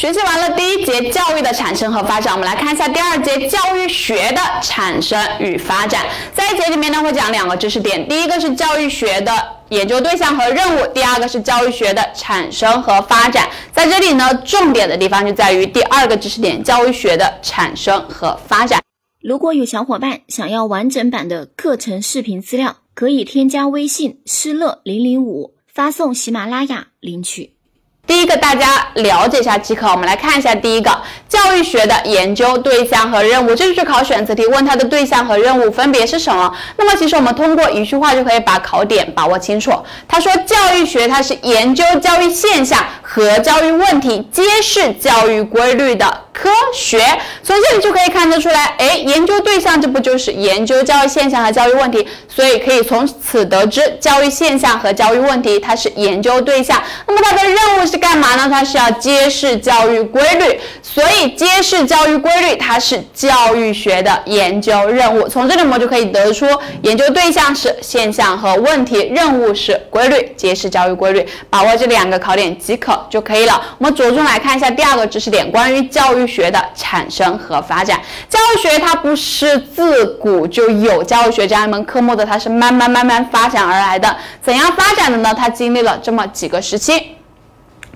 [0.00, 6.06] 学习完了第一节教育的产生和发展，我们来看一下第二节教育学的产生与发展。
[6.32, 9.30] 在一节里面呢，会讲两个知识点，第一个是教育学的
[9.68, 13.46] 研究对象和任务，第二个是教育学的产生和发展。
[13.72, 18.80] 在这里呢，重点的地方就在于第二个知识点，教育学的产生和发展。
[19.22, 27.59] 如果有小伙伴想要完整版的课程视频资料，可以添加微信施乐零零五，发送喜马拉雅领取。
[28.06, 29.86] 第一个，大家了解一下即可。
[29.86, 30.90] 我们来看一下第一个
[31.28, 36.52] 教育学的研究对象和任务，这就是考选择题，问它的对象和任务分别是什么。
[36.76, 39.72] 那么其实我们通过一句话就可以把考点把握清楚。
[40.08, 46.22] 他说，教育学它是研究教育现象和教育问题，揭示教育规律的。
[46.40, 46.98] 科学
[47.42, 52.06] 从这里就可以看得出来，哎，研究对象这不就是研究教育现象和教育问题？
[52.28, 56.82] 所以可以从此得知，教育现象和教育问题它是研究对象。
[57.06, 58.48] 那么它的任务是干嘛呢？
[58.50, 60.58] 它是要揭示教育规律。
[60.82, 65.28] 所以揭示教育规律，它是教育学的研究任务。
[65.28, 66.46] 从这里我们就可以得出，
[66.82, 71.26] 研究对象是现象和问题，任务是规律，揭示教育规律。
[71.50, 73.60] 把握这两个考点即可就可以了。
[73.76, 76.29] 我们着重来看一下第二个知识点，关于教育。
[76.30, 84.16] 学的产生和发展，教育学它不是自古就有教育学这样一门科目的，它是慢慢慢慢发展而来的。
[84.40, 85.34] 怎样发展的呢？
[85.34, 87.16] 它经历了这么几个时期：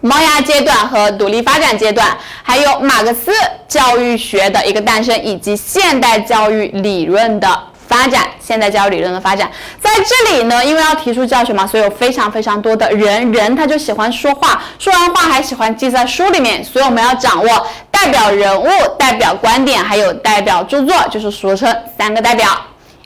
[0.00, 3.32] 萌芽阶段和独立发展阶段，还有马克思
[3.68, 7.48] 教育学的一个诞生，以及现代教育理论的。
[7.94, 9.48] 发展现代教育理论的发展，
[9.80, 22.48] 在这里呢，因为要提出教学嘛，所以有非常非常多的人，人他就喜欢说话，说完话还喜欢记在书里面，所以我们要掌握代表人物、代表观点，还有代表著作，就是俗称三个代表。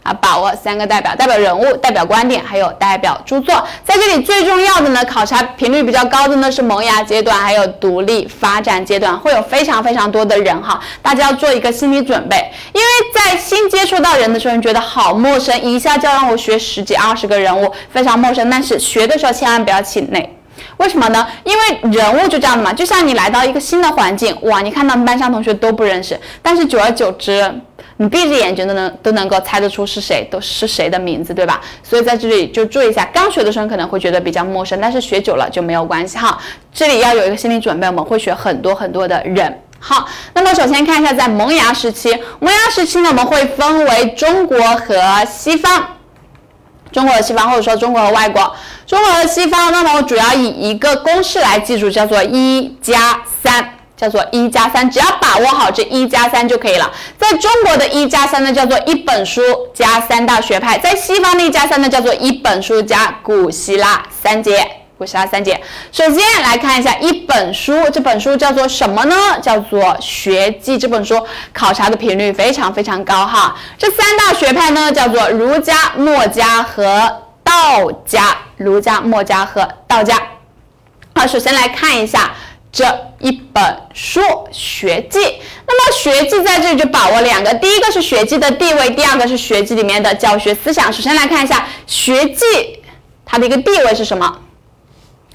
[0.08, 3.62] 啊，把握三个代表：代表人物、代表观点，还有代表著作。
[3.84, 10.80] 在这里最重要的呢，考察频率比较高的呢是萌芽阶段，还有独立发展阶段，会有非常非常多的人哈。
[11.02, 12.36] 大家要做一个心理准备，
[12.72, 18.48] 因为在新接触到人的时候，你觉得好陌生，一下就要让我学十几二十个人物，非常陌生。
[18.48, 20.38] 但是学的时候千万不要气馁，
[20.78, 21.27] 为什么呢？
[21.44, 27.53] 因为人物就这样的嘛，就像你来到一个新的环境，哇，你看到班上同学都不认识，但是久而久之。
[28.00, 31.61] 你闭着眼睛都能都能够猜得出是谁，都是谁的名字，对吧？
[31.83, 36.39] 所以在这里就注意一下，刚学的时候可能会觉得比较陌生，但是学久了就没有关系哈。
[36.72, 39.53] 这里要有一个心理准备，我们会学很多很多的人。
[39.81, 45.97] 好，那么首先看一下在萌芽时期，萌芽时期呢，我们会分为中国和西方，
[46.93, 48.54] 中国的西方，或者说中国和外国，
[48.87, 49.71] 中国的西方。
[49.72, 53.75] 那么我主要以一个公式来记住，叫做一加三。
[53.99, 56.88] 叫做一加三，只要把握好这一加三就可以了。
[57.19, 59.43] 在中国的一加三呢，叫做一本书
[59.75, 64.65] 加三大学派；在西方的一加三呢，叫做一本书加古希腊三杰。
[64.98, 65.59] 古希腊三节。
[65.92, 69.14] 首先来看一下一本书，这本书叫做什么呢？
[69.41, 70.76] 叫做《学记》。
[70.81, 73.56] 这本书考察的频率非常非常高哈。
[73.78, 78.36] 这三大学派呢，叫做儒家、墨家和道家。
[78.56, 80.20] 儒家、墨家和道家。
[81.15, 82.34] 好，首先来看一下。
[82.70, 82.84] 这
[83.19, 84.20] 一本书
[84.53, 85.19] 《学记》，
[85.66, 90.92] 那么《学记》在这里就把握两个，第一个是《学记》的地位，第二个是《学记》里面的教学思想。
[90.92, 92.44] 首先来看一下《学记》，
[93.25, 94.38] 它的一个地位是什么？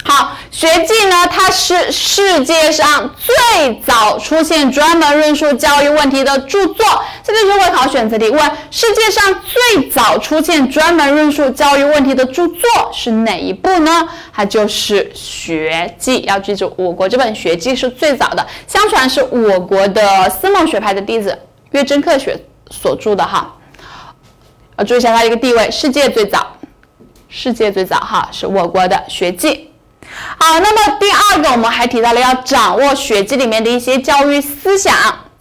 [0.06, 6.86] 好，《学记》呢，它是世界上最早出现专门论述教育问题的著作。
[7.24, 12.60] 这个就会考选择题，问世界上最早出现专门论述教育问题的著作
[12.92, 14.08] 是哪一部呢？
[14.34, 16.22] 它就是《学记》。
[16.26, 21.40] 要记住，我国这本《学记》是最早的，相传是我国的思梦学派的弟子
[21.72, 22.38] 岳真客学
[22.70, 23.56] 所著的哈。
[24.78, 26.58] 要注意一下它一个地位，世界最早，
[27.30, 29.50] 世界最早哈，是我国的《学记》。
[30.38, 34.94] 好，那么第二个，我们还提到了要掌握《学记》里面的一些教育思想。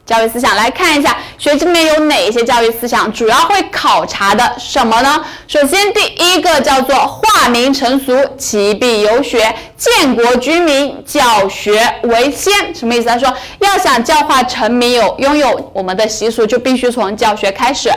[0.04, 3.10] 教育思想来看一下，《学记》里面有哪一些教育思想？
[3.12, 5.24] 主要会考察的什么呢？
[5.46, 12.74] 首先，第一个叫做化民成俗，其必有学，建国居民，教学为先。
[12.74, 13.04] 什么意思？
[13.08, 17.88] 他说，要想教化臣民有拥有我们的习俗，就必须从教学开始。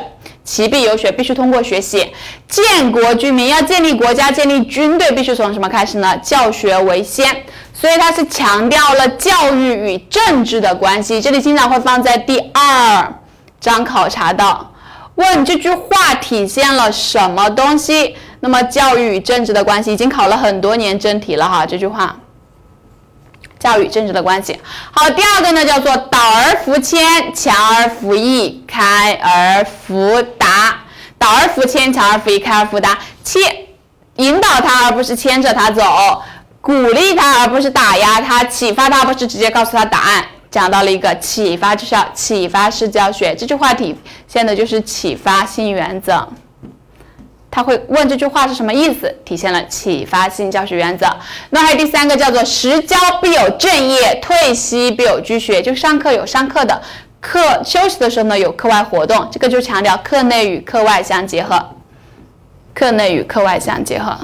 [0.45, 2.05] 其必有学，必须通过学习；
[2.47, 6.15] 建国居民要建立国家、建立军队，必须从什么开始呢？
[6.23, 7.43] 教学为先。
[7.73, 11.19] 所以它是强调了教育与政治的关系。
[11.19, 13.13] 这里经常会放在第二
[13.59, 14.67] 章考察的。
[15.15, 18.15] 问这句话体现了什么东西？
[18.39, 21.65] 那么教育与政治的关系已经考了很多年真题了哈。
[21.65, 22.15] 这句话。
[23.59, 24.59] 教育政治的关系。
[24.91, 30.77] 好，第二个呢叫做导而扶牵，强而扶益，开而扶达。
[31.17, 32.97] 导而扶牵，强而扶益，开而扶达。
[33.23, 33.39] 七
[34.17, 35.83] 引导他，而不是牵着他走；
[36.61, 40.25] 鼓励他而不是打压他，启发他而不是直接告诉他答案。
[40.51, 43.35] 讲到了一个启发，就是要启发式教学。
[43.35, 43.93] 这句话体
[44.27, 46.25] 现的就是启发性原则。
[47.55, 51.07] 他会问这句话是什么意思，体现了启发性教学原则。
[51.51, 56.81] 那还有第三个叫做实教必有正业，退息必有居学，就上课有上课的
[57.21, 61.65] 课，休息的时候呢有课外活动，这个就强调课内与课外相结合，
[62.73, 64.17] 课内与课外相结合。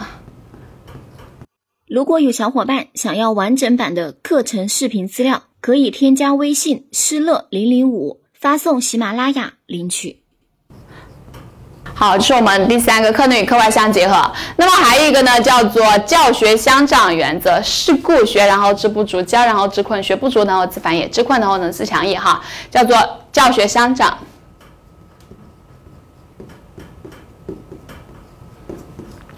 [1.88, 5.44] 如果有小伙伴想要完整版的课程视频资料。
[5.62, 10.24] 可以添加微信施乐零零五，发送喜马拉雅领取。
[11.93, 14.31] 好，这是我们第三个课内与课外相结合。
[14.55, 22.17] 那么还有一个呢，叫做教学相长原则：是故学，然后知不足；教，然后知困；学不足，然后自反也；知困，然后能自强也。
[22.17, 22.41] 哈，
[22.71, 22.97] 叫做
[23.31, 24.17] 教学相长。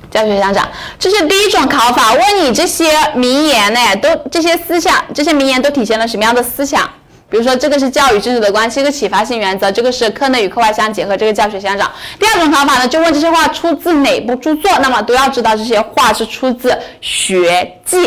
[0.09, 0.65] 教学相长，
[0.97, 2.85] 这是第一种考法，问你这些
[3.15, 6.89] 名言呢，都这些思想，这些名言都体现了什么样的思想？
[7.33, 11.91] 比如说，这个是教与知识的关系，一个启发性原则，这个是课内与课外相结合，这个教学相长。
[12.19, 14.69] 第二种方法呢，就问这些话出自哪部著作？
[14.83, 16.69] 那么都要知道这些话是出自
[17.01, 17.97] 《学记》。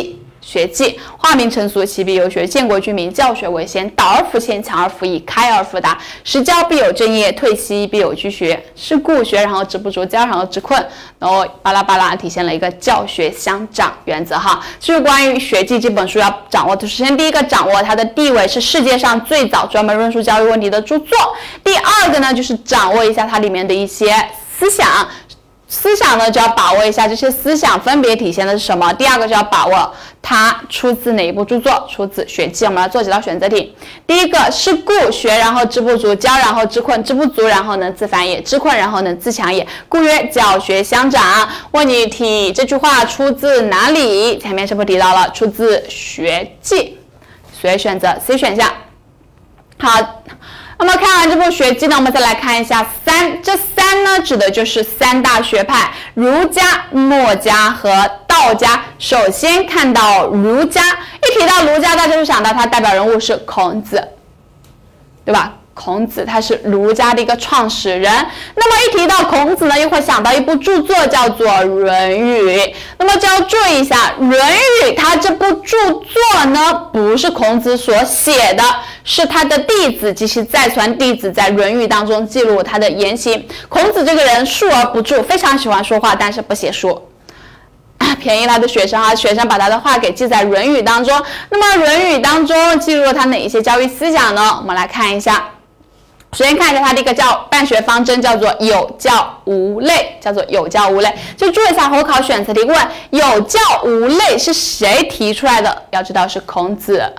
[0.46, 2.46] 学记，化名成俗，其必有学。
[2.46, 3.90] 建国君民，教学为先。
[3.90, 5.98] 导而弗先，强而弗易，开而弗达。
[6.22, 8.64] 实教必有正业，退息必有居学。
[8.76, 10.80] 是故学，然后知不足；教，然后知困。
[11.18, 14.38] 然后巴拉巴拉，体现了一个教学相长原则。
[14.38, 16.86] 哈，这是关于《学记》这本书要掌握的。
[16.86, 21.18] 首先，第一个掌握它的地位是世界上最早专门论述教育问题的著作。
[21.64, 24.14] 第二个呢，就是掌握一下它里面的一些
[24.56, 24.86] 思想。
[25.68, 28.92] 思想呢，就要把握一下这些思想分别体现的是什么。
[28.92, 29.92] 第二个就要把握
[30.22, 32.64] 它出自哪一部著作，出自《学记》。
[32.68, 33.74] 我们来做几道选择题。
[34.06, 39.66] 第一个是故学，然后知不足；教，然后知困；知不足，然后能自反也；知困，然后能自强也。
[39.88, 41.48] 故曰教学相长。
[41.72, 44.38] 问你题，这句话出自哪里？
[44.38, 46.76] 前面是不是提到了出自《学记》？
[47.60, 48.72] 所以选择 C 选项。
[49.80, 50.22] 好。
[50.78, 57.88] 那么看完这部《学记》呢，我们再来看一下三，这三呢指的就是三大学派：儒家、墨家和
[58.26, 58.84] 道家。
[58.98, 64.08] 首先看到儒家，一提到儒家，大家就想到他代表人物是孔子，
[65.24, 65.54] 对吧？
[65.78, 68.10] 孔子他是儒家的一个创始人，
[68.54, 72.58] 那么一提到孔子呢，又会想到一部著作叫做《论语》。
[72.98, 78.64] 那么就要注意一下，《论语》它这部著作呢，不是孔子所写的，
[79.04, 83.46] 是他的弟子及其再传弟子在《论语》当中记录他的言行。
[83.68, 87.06] 孔子这个人述而不著，非常喜欢说话，但是不写书，
[88.18, 91.22] 便宜他的学生啊，学生把他的话给记在《论语》当中。
[91.50, 94.56] 那么《论语》当中记录了他哪一些教育思想呢？
[94.58, 95.50] 我们来看一下。
[96.36, 101.10] 首先看一下它的一个叫办学方针，叫做有教无类，叫做有教无类。
[101.34, 102.76] 就注意一下火考选择题，问
[103.08, 105.82] 有教无类是谁提出来的？
[105.92, 107.10] 要知道是孔子。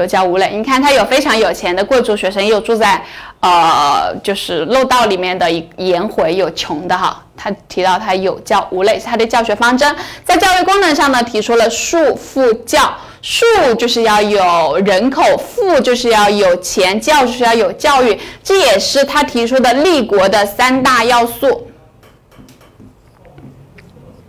[0.00, 3.00] 有教无类，你看他有非常有钱的贵族学生，也有住在
[3.40, 7.22] 呃就是陋道里面的一颜回，有穷的哈。
[7.36, 9.94] 他提到他有教无类是他的教学方针，
[10.24, 12.92] 在教育功能上呢，提出了数富教。
[13.22, 13.44] 数
[13.74, 21.66] 就是要有人口，富就是要有钱，教就是要有教育，这也是他提出的立国的三大要素。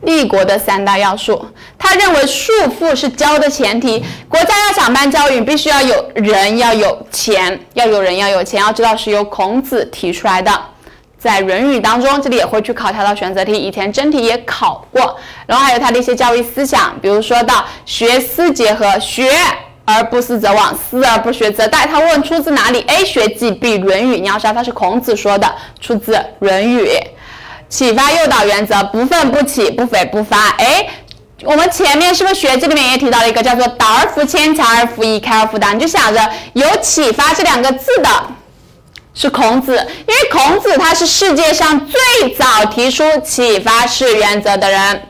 [0.02, 1.46] 立国的三大要素，
[1.78, 8.60] 他认为束缚是教的前提，国家要想办教育，必须要有人，要有钱，要有人，要有钱。
[8.60, 10.52] 要知道是由孔子提出来的，
[11.20, 15.18] 在《论语》当中，这里也会去考他的选择题，以前真题也考过。
[15.46, 19.32] 然后还有他的一些教育思想，比如说到学思结合，学
[19.86, 21.88] 而不思则罔，思而不学则殆。
[21.88, 24.16] 他问出自哪里？A《学记》B《论语》。
[24.20, 26.88] 你要知道他是孔子说的，出自《论语》。
[27.72, 30.50] 启发诱导原则，不愤不启，不悱不发。
[30.58, 30.86] 哎，
[31.44, 35.72] 我们前面是不是学这里面也提到了一个叫做导而弗牵，强而弗抑，开而复达？
[35.72, 38.10] 你就想着有启发这两个字的
[39.14, 39.74] 是孔子，
[40.06, 45.02] 因为孔子他是世界上最早提出启发式原则的人。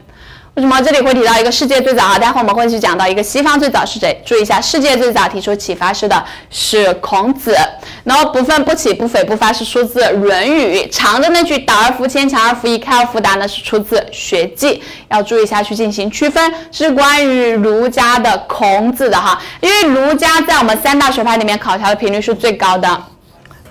[0.55, 2.19] 为什么这里会提到一个世界最早啊？
[2.19, 4.21] 待会我们会去讲到一个西方最早是谁？
[4.25, 7.55] 注意一下，世界最早提出启发式的是孔子。
[8.03, 14.67] 然后不愤不启，不悱不发是出自《论语》，长的那句导而弗谦，强而弗易，开而弗达呢是出自《学记》。
[15.09, 23.03] 要注意一下去进行区分，是关于儒家的孔子的哈，因为儒家在我们三大学派里面考察的频率是最高的。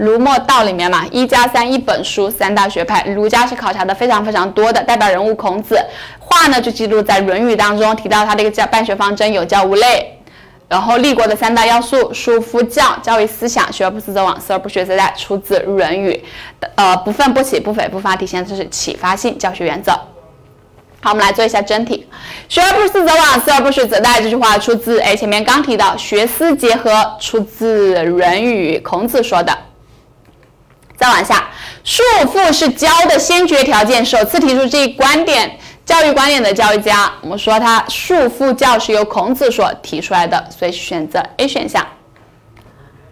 [0.00, 5.78] 儒墨道里面嘛，一加三一本书，三大学派，儒家是考察的非常非常多的，代表人物孔子，
[6.18, 10.18] 话呢就记录在《论语》当中，提到他的一个教办学方针有教无类，
[10.68, 16.24] 然后立国的三大要素，书夫教，教育思想，学而不思则罔，思而不学则殆，出自《论语》，
[16.76, 19.92] 呃，不愤不启，不悱不发，体现的是启发性教学原则。
[21.02, 22.06] 好，我们来做一下真题。
[22.48, 24.22] 学而不思则罔，思而不学则殆。
[24.22, 26.90] 这句话出自哎，前面刚提到学思结合，
[27.20, 29.52] 出自《论语》，孔子说的。
[31.00, 31.48] 再往下，
[31.82, 34.04] 束缚是教的先决条件。
[34.04, 41.86] 首次提出这一观点，教育观点的教育家，我们说他束缚教是由孔子所提出来的，所以选择 A 选项。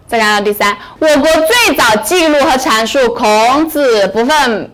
[0.06, 4.70] 再看到第三，我国最早记录和阐述孔子不愤。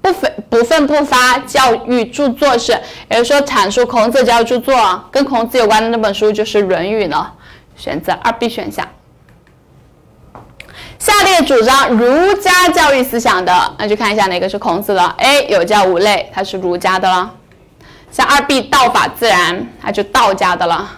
[0.00, 2.70] 不愤不愤不发教育著作是，
[3.10, 7.32] 也就是说阐述孔子教育著作跟孔子有关的那本书就是《论语》呢，
[7.76, 8.86] 选择二 B 选项。
[10.98, 15.02] 下列主张儒家教育思想的，那就看一下哪个是孔子的。
[15.18, 17.34] A 有教无类，它是儒家的了。
[18.10, 20.90] 像二 B 道法自然，它就道家的了。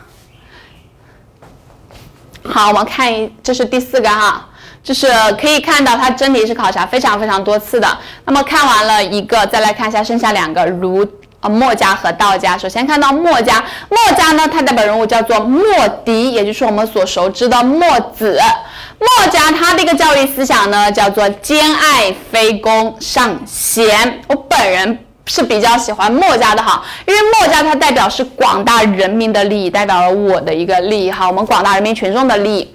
[2.45, 4.47] 好，我们看一，这是第四个哈。
[4.83, 5.07] 就是
[5.39, 7.99] 可以看到，它真题是考察非常非常多次的。
[8.25, 11.05] 那么看完了一个，再来看一下剩下两个，儒
[11.41, 12.57] 啊墨家和道家。
[12.57, 15.63] 首先看到墨家，墨家呢，它代表人物叫做墨
[16.05, 18.39] 翟，也就是我们所熟知的墨子。
[18.99, 24.21] 墨家他的一个教育思想呢，叫做兼爱非攻尚贤。
[24.29, 32.75] 我本人是比较喜欢墨家的哈，因为墨家它代表是广大人民的利益，代表了我的一个利益哈，我们广大人民群众的利益。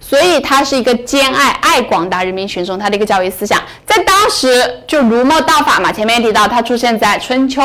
[0.00, 7.60] 所以它是一个兼爱爱广大人民群众，它的一个教育思想，在当时就儒墨道法嘛，前面提到它出现在春秋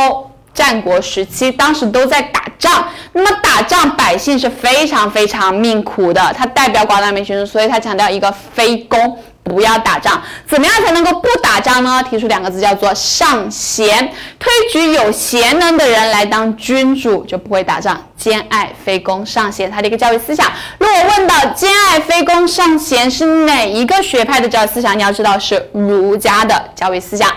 [0.54, 9.18] 战国时期，当时都在打仗，那么打仗百姓是非常非常命苦的，他代表广大人民群众，所以他强调一个非攻。
[9.44, 12.02] 不要打仗，怎么样才能够不打仗呢？
[12.10, 18.08] 提出两个字叫做尚贤，推举有贤能的人来当君主，就不会打仗。
[18.16, 20.50] 兼爱非攻尚贤，他的一个教育思想。
[20.78, 27.28] 如果问到兼爱非攻尚贤是哪一个学派的教育思想，你要知道是儒家的教育思想。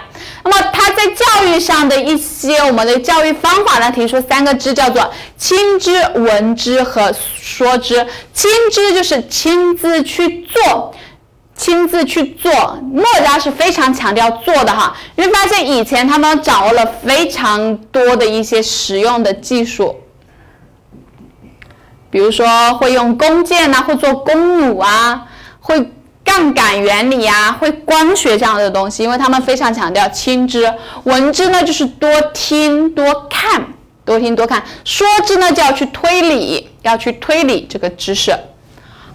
[0.45, 8.07] 那么他在教育上的一些我们的教育方法呢，提出三个知，叫做亲之、闻之和说之。
[8.35, 10.95] 亲之就是亲自去做。
[11.57, 14.95] 亲自去做，墨家是非常强调做的哈。
[15.15, 19.97] 你会发现以前他们掌握了非常多的一些实用的技术，
[22.11, 25.27] 比如说会用弓箭呐，会做弓弩啊，
[25.61, 25.91] 会
[26.25, 30.73] 杠杆原理啊，会光学这样的东西，因为他们非常强调亲知。
[31.05, 33.65] 闻之呢就是多听多看，
[34.05, 34.63] 多听多看。
[34.85, 38.35] 说之呢就要去推理，要去推理这个知识。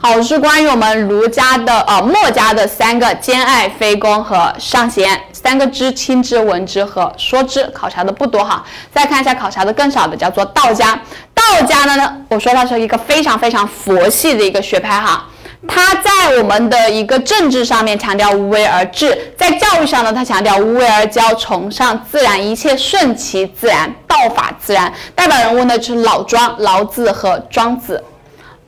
[0.01, 8.63] 好，是关于我们儒家的呃墨家的三个兼爱非攻和尚贤三个知亲知闻知和说知考察的不多哈，
[8.94, 10.98] 再看一下考察的更少的叫做道家。
[11.34, 15.25] 道家呢呢，我说它是一个非常非常佛系的一个学派哈，
[15.68, 24.94] 它在我们的一个政治上面强调无为而治，在教育上呢，它强调无为而教，崇尚自然，一切顺其自然，道法自然。
[25.13, 28.01] 代表人物呢就是老庄、老子和庄子。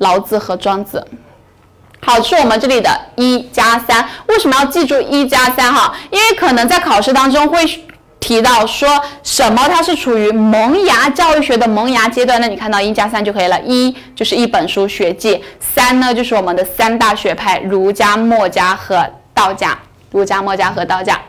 [0.02, 1.06] 老子和庄子，
[2.02, 4.04] 好，是我们这里的一加三。
[4.26, 5.72] 为什么要记住一加三？
[5.72, 7.60] 哈，因为可能在考试当中会
[8.20, 8.90] 提到说
[9.22, 12.42] 什么，它是处于萌芽教育学的萌芽阶段。
[12.42, 13.62] 那你看到一加三就可以了。
[13.62, 19.78] 一就是一本书《学记》，三呢就是我们的三大学派：儒家、墨家和道家。
[20.10, 21.22] 儒家、墨家和道家。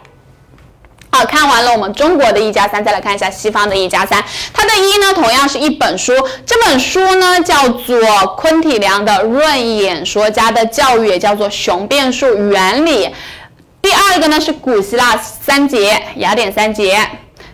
[1.14, 4.25] 好看完了我们中国的一加三，再来看一下西方的一加三。
[4.50, 6.11] 它的一呢，同样是一本书，
[6.47, 7.99] 这本书呢叫做
[8.38, 13.11] 昆体良的《论演说家的教育》，也叫做雄辩术原理。
[13.83, 16.99] 第二个呢是古希腊三杰，雅典三杰，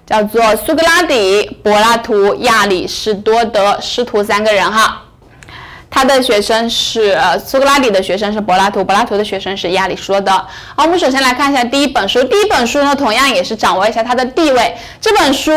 [0.07, 5.03] 叫做苏格拉底、柏拉图、亚里士多德师徒三个人哈。
[5.90, 10.33] 他的学生是呃苏格拉底的学生是柏拉图，柏拉图的学生是亚里士多德。
[10.33, 12.23] 好，我们首先来看一下第一本书。
[12.25, 14.76] 第一本书呢，同样也是掌握一下它的地位。
[15.00, 15.52] 这本书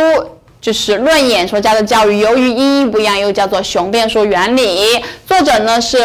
[0.60, 4.96] 就是《论演说家的教育》，由于音译不一样，又叫做《雄辩说原理》。
[5.28, 5.98] 作者呢是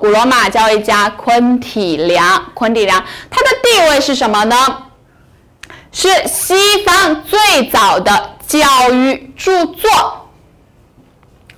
[0.00, 2.50] 古罗马教育家昆体良。
[2.54, 4.56] 昆体良，他的地位是什么呢？
[5.92, 6.54] 是西
[6.84, 9.90] 方最早的教育著作。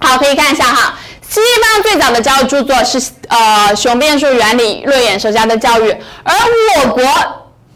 [0.01, 0.95] 好，可以看一下哈。
[1.29, 5.91] 西方最早的教育著作是呃《雄辩术原理》《论演说家的教育》，
[6.23, 7.05] 而我国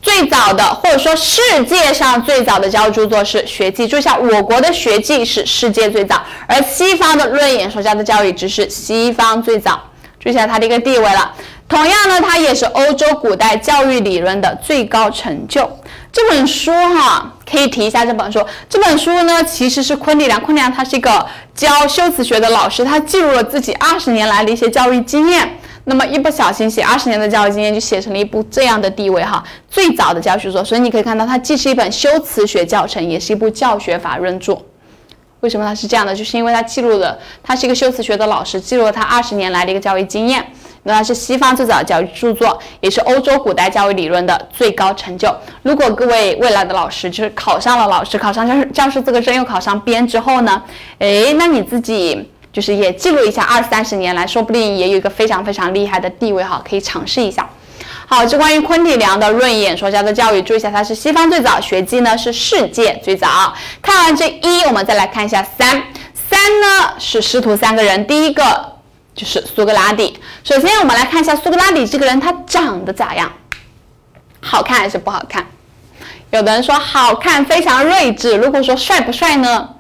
[0.01, 3.87] 最早的或者说世界上最早的教育著作是《学记》。
[3.91, 9.81] 注意一下，我国的《学记》是世界最早，而西方的《论演说家的教育》只是西方最早。
[10.19, 11.33] 注意下它的一个地位了。
[11.69, 15.71] 同样呢，它也是欧洲古代教育理论的最高成就。
[16.13, 18.45] 这本书哈，可以提一下这本书。
[18.69, 20.39] 这本书呢，其实是昆体良。
[20.39, 25.59] 昆体良他是一个教修辞学的老师，他记录了自己二十年来的一些教育经验。
[25.85, 30.63] 那么一不小心写二十年的教育经验，就写成了一部这样的地位哈，最早的教学作。
[30.63, 34.57] 所以你可以看到，它既是一本修辞学教程，也是一部教学法论著。
[35.43, 36.15] 为什么他是这样的？
[36.15, 40.45] 就是因为他记录了，他是一个修辞学的老师，记录了他二十年来的一个教育经验。
[40.85, 45.33] 那它是西方最早的教育著作，也是欧洲古代教育理论的最高成就。
[45.63, 50.61] 如果各位未来的老师就是考上了老师，考上教师教师资格证，又考上编之后呢，
[50.99, 57.49] 哎，那你自己就是也记录一下二三十年来，说不定也有一个非常非常厉害的地位哈，可以尝试一下。
[58.13, 63.55] 好，这关于昆体良的《论演说家的教育》，注意一下，它是西方最早，学记呢是世界最早。
[63.81, 65.83] 看完这一，我们再来看一下三。
[66.13, 68.75] 三呢是师徒三个人，第一个。
[69.15, 70.21] 就是苏格拉底。
[70.45, 73.33] 首先，我们来看一下苏格拉底这个人，他长得咋样？
[74.43, 75.47] 好看还是不好看？
[76.33, 78.37] 有的人说好看，非常睿智。
[78.37, 79.71] 如果说帅不帅呢？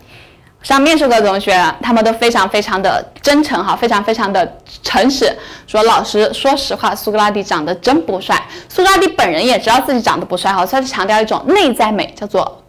[0.62, 1.52] 上面试的同学，
[1.82, 5.36] 他们都非常非常的真诚哈，非常非常的诚实。
[5.66, 8.40] 说老师，说实话，苏格拉底长得真不帅。
[8.68, 12.62] 苏格拉底本人也知道自己长得不帅哈，所以他强调一种内在美，叫做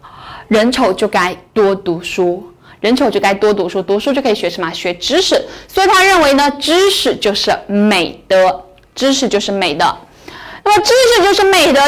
[0.48, 2.50] 人丑就该多读书。
[2.80, 4.70] 人丑就该多读书，读书就可以学什么？
[4.72, 5.42] 学知识。
[5.66, 9.86] 所以他认为呢，知识就是美德，知识就是美德。
[10.62, 11.80] 那么知识就是美德，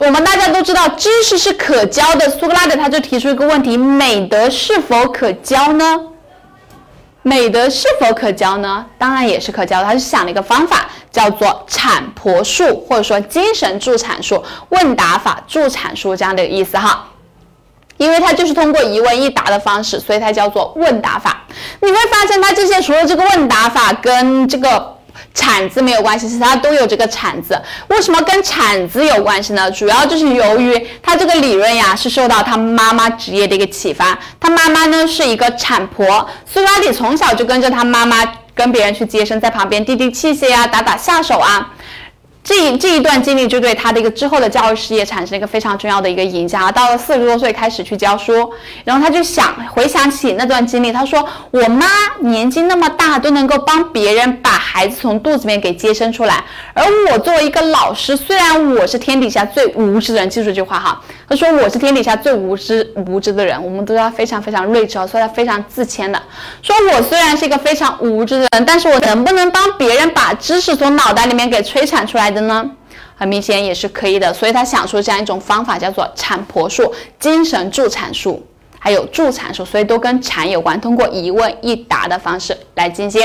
[0.00, 2.26] 我们大家都知道，知识是可教的。
[2.30, 6.00] 苏格拉底他就提出一个问题：美德是否可教呢？
[7.20, 8.86] 美德是否可教呢？
[8.96, 9.84] 当然也是可教的。
[9.84, 17.06] 他是想了一个方法，叫做产婆术，或者说精神助产术、问答法助产术这样的意思哈。
[17.98, 21.42] 因为它就是通过一问一答的方式，所以它叫做问答法。
[21.82, 24.96] 你会发现，它这些除了这个问答法跟这个
[25.32, 27.60] 铲子没有关系，其他都有这个铲子。
[27.88, 29.70] 为什么跟铲子有关系呢？
[29.70, 34.18] 主要就是由于他这个理论呀，是受到他妈妈职业的一个启发。
[34.38, 38.16] 他妈妈呢是一个产婆，苏拉里从小就跟着他妈妈
[38.54, 41.70] 跟别人去接生，在旁边递递器械呀，打打下手啊。
[42.42, 46.72] 这一这一段经历就对他的一个之后的教育事业产生一个非常重要的一个影响啊！
[46.72, 48.50] 到了四十多岁开始去教书，
[48.82, 51.86] 然后他就想回想起那段经历，他说：“我妈
[52.22, 56.42] 年纪那么大都能够帮别人把孩子从肚子里面给接生出来，
[56.72, 66.20] 而我作为一个老师，虽然我是天底下最无知的人，记住这句话哈。”他说：“我是天底下最无知无知的人。”我们都要非常非常睿智，所以他非常自谦的
[66.60, 72.68] 说：“我虽然是一个非常无知的人，但是我能不能帮别人把知识从脑袋里面给催产出来？”的呢，
[73.16, 78.44] 很明显也是可以的，所以他想出这样一种方法，叫做产婆术、精神助产术，
[78.80, 80.80] 还有助产术，所以都跟产有关。
[80.80, 83.22] 通过一问一答的方式来进行，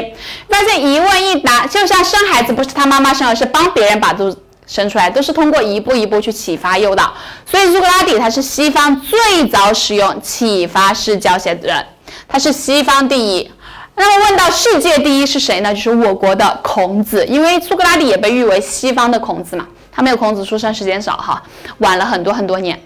[0.48, 7.14] 发现一问一答就像生孩子，不是他妈妈生，而是帮别人把肚子生出来，都是通过一步一步去启发诱导。
[7.46, 11.86] 所以苏格拉底他是西方最早使用启发式教学的人，
[12.28, 13.52] 他是西方第一。
[13.98, 15.74] 那么问到世界第一是谁呢？
[15.74, 21.42] 就是我国的孔子，因为苏格拉底也被誉为西方的孔子嘛，他没有孔子出生时间少哈，
[21.78, 22.78] 晚了很多很多年。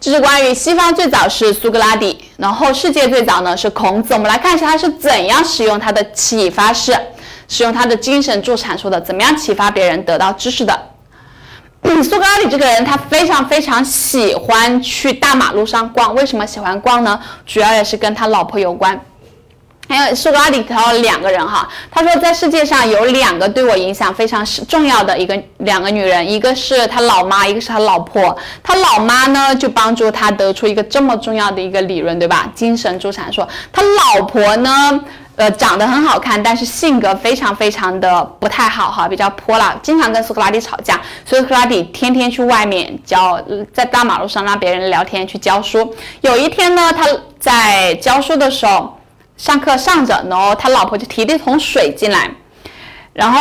[0.00, 4.12] 这是关于西方最早是苏格拉底，然后世界最早呢是孔子。
[4.12, 6.92] 我们来看一下他是怎样使用他的启发式，
[7.48, 10.78] 使用他的精神助产术的，怎么样启发别人得到知识的。
[12.02, 17.20] 苏格拉底这个人他非常非常喜欢去大马路上逛，为什么喜欢逛呢？
[17.44, 18.98] 主要也是跟他老婆有关。
[19.86, 28.34] 还有苏格拉底提到两个人哈，他说在世界上有两个对我影响非常重要的一个两个女人，一个是他老妈，一个是他老婆。
[28.62, 32.50] 他老妈呢就帮助他得出一个这么重要的一个理论，对吧？
[32.54, 33.46] 精神助产术。
[33.70, 34.98] 他老婆呢，
[35.36, 41.00] 呃，长得很好看，但是性格非常非常的不太好哈，比较泼辣，经常跟苏格拉底吵架。
[41.24, 43.40] 所以苏格拉底天天去外面教，
[43.72, 45.94] 在大马路上让别人聊天去教书。
[46.20, 47.06] 有一天呢，他
[47.38, 48.98] 在教书的时候。
[49.36, 52.30] 上课上着，然后他老婆就提了一桶水进来。
[53.12, 53.40] 然后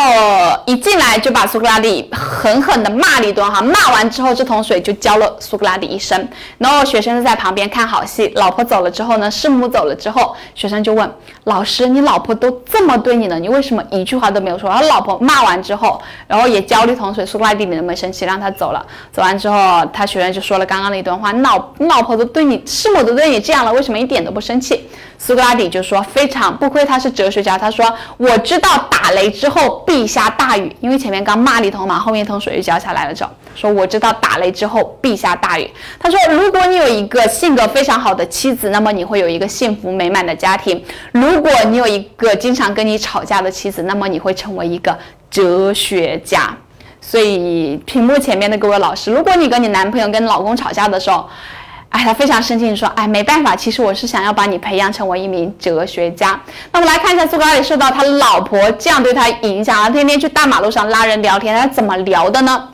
[0.65, 6.27] 一进来就把苏格拉底狠狠地骂了一顿哈，骂完之后这桶水就浇了苏格拉底一身。
[6.57, 11.11] 然后学生就在旁边看好戏，老婆走了之后呢，师母走了之后，学生就问
[11.45, 18.85] 老师：“你老婆都这么对你了，你为什么一句话都没有说？”然后老婆骂完之后，然后也浇了一桶水，苏格拉底你都没生气，让他走了。
[19.11, 27.85] 走完之后，他学员就说了刚刚那一段话：“你老你老婆都对你，师母都对你这样了，为什么一点都不生气？”苏格拉底就说：“非常不亏他是哲学家，他说
[28.17, 33.13] 我知道打雷之后。”必下大雨，因为前面刚骂了一桶嘛，后面一桶水就浇下来了。
[33.13, 35.69] 之后说我知道打雷之后必下大雨。
[35.99, 40.75] 他说，如果你有一个性格非常好的妻子，那么你会有一个幸福美满的家庭；
[41.11, 44.95] 如如果你有一个经常跟你吵架的妻子，那么你会成为一个
[45.31, 46.55] 哲学家。
[47.01, 51.27] 所以屏幕前面的各位老师，如果你跟你男朋友、跟老公吵架的时候，
[51.89, 56.39] 哎，他非常生气，说：“哎，没办法，其实我是想要把你培养成为一名哲学家。”
[56.71, 62.69] 那我们来看一下苏格拉底受到他老婆这样对他影响，他天天去大马路上拉人聊天，他怎么聊的呢？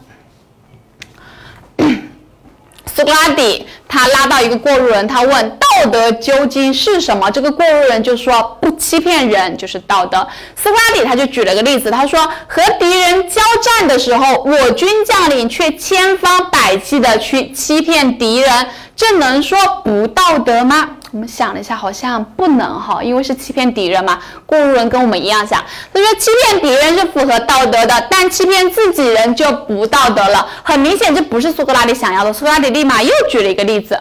[3.00, 7.32] 苏格拉底他拉到一个过路人，他问道德究竟是什么？
[7.32, 10.28] 这个过路人就说不欺骗人就是道德。
[10.62, 18.68] 苏格拉底他就举了个例子，他说和敌人交战的时候，我军将领却千方百计的去欺骗敌人，
[19.00, 20.90] 这能说不道德吗？
[21.12, 24.20] 我们想了一下，好像不能哈，因为是欺骗敌人嘛。
[24.46, 30.46] 过路人跟我们一样想，他说欺骗敌人是符合道德的，但欺骗自己人就不道德了。
[30.64, 32.34] 很明显，这不是苏格拉底想要的。
[32.34, 33.98] 苏格拉底立马又举了一个例子，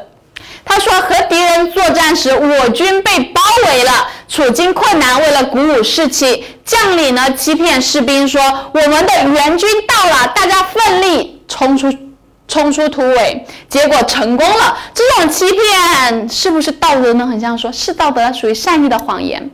[0.65, 11.89] 他说和敌人作战时，我军被包围了，处境困难，为了鼓舞士气，将领呢欺骗士兵说我们的援军到了，大家奋力冲出。
[12.49, 14.77] 冲出突围，结果成功了。
[14.93, 17.27] 这种欺骗是不是道德呢？
[17.27, 19.49] 很像说是道德，属于善意的谎言。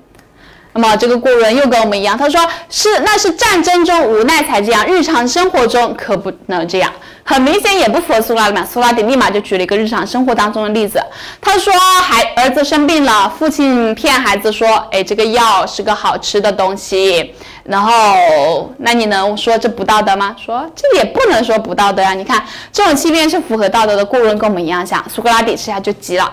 [0.77, 6.91] 那么这个过人又跟我们一样，他说是那是战争中无奈才这样，日常生活中可不能这样。
[7.27, 8.67] 很明显也不符合苏拉底嘛。
[8.67, 11.01] 苏拉底立马就举了一个日常生活当中的例子，
[11.41, 17.35] 他说孩儿子生病了，父亲骗孩子说，哎，这个药是个好吃的东西。
[17.65, 20.37] 然后，那你能说这不道德吗？
[20.39, 22.13] 说这也不能说不道德啊！
[22.13, 24.05] 你看这种欺骗是符合道德的。
[24.05, 26.31] 过人跟我们一样想，苏格拉底这下就急了：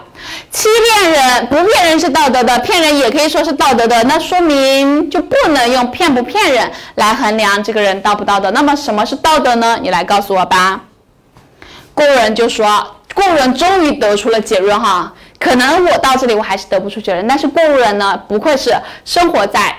[0.51, 0.67] 欺
[0.99, 8.51] 骗人不骗人是道德的，骗人也可以说是道德的，那说明就不能用骗不骗人来衡量这个人道不道德。
[8.51, 9.79] 那么什么是道德呢？
[9.81, 10.81] 你来告诉我吧。
[11.93, 15.13] 过人就说，过人终于得出了结论哈。
[15.39, 19.73] 可能我到这里我还是得不出结论，但是过路人呢，不愧是生活在。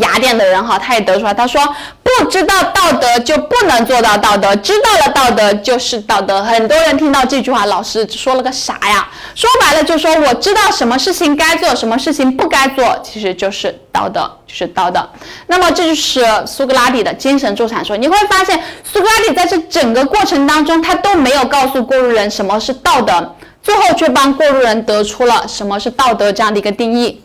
[0.00, 1.60] 雅典的人哈，他也得出来，他说
[2.02, 6.42] 不知道道德就不能做到道德，知道了道德就是道德。
[6.42, 9.08] 很多人听到这句话，老师说了个啥呀？
[9.34, 15.08] 说白了就说我知道什么事情该做，什么事情不该做，其实就是道德，就是道德。
[15.46, 17.96] 那么这就是苏格拉底的精神助产说。
[17.96, 27.23] 你会发现，苏格拉底在这整个过程当中，他都没有告诉过路人什么是道德，最后却帮过路人得出了什么是道德这样的一个定义。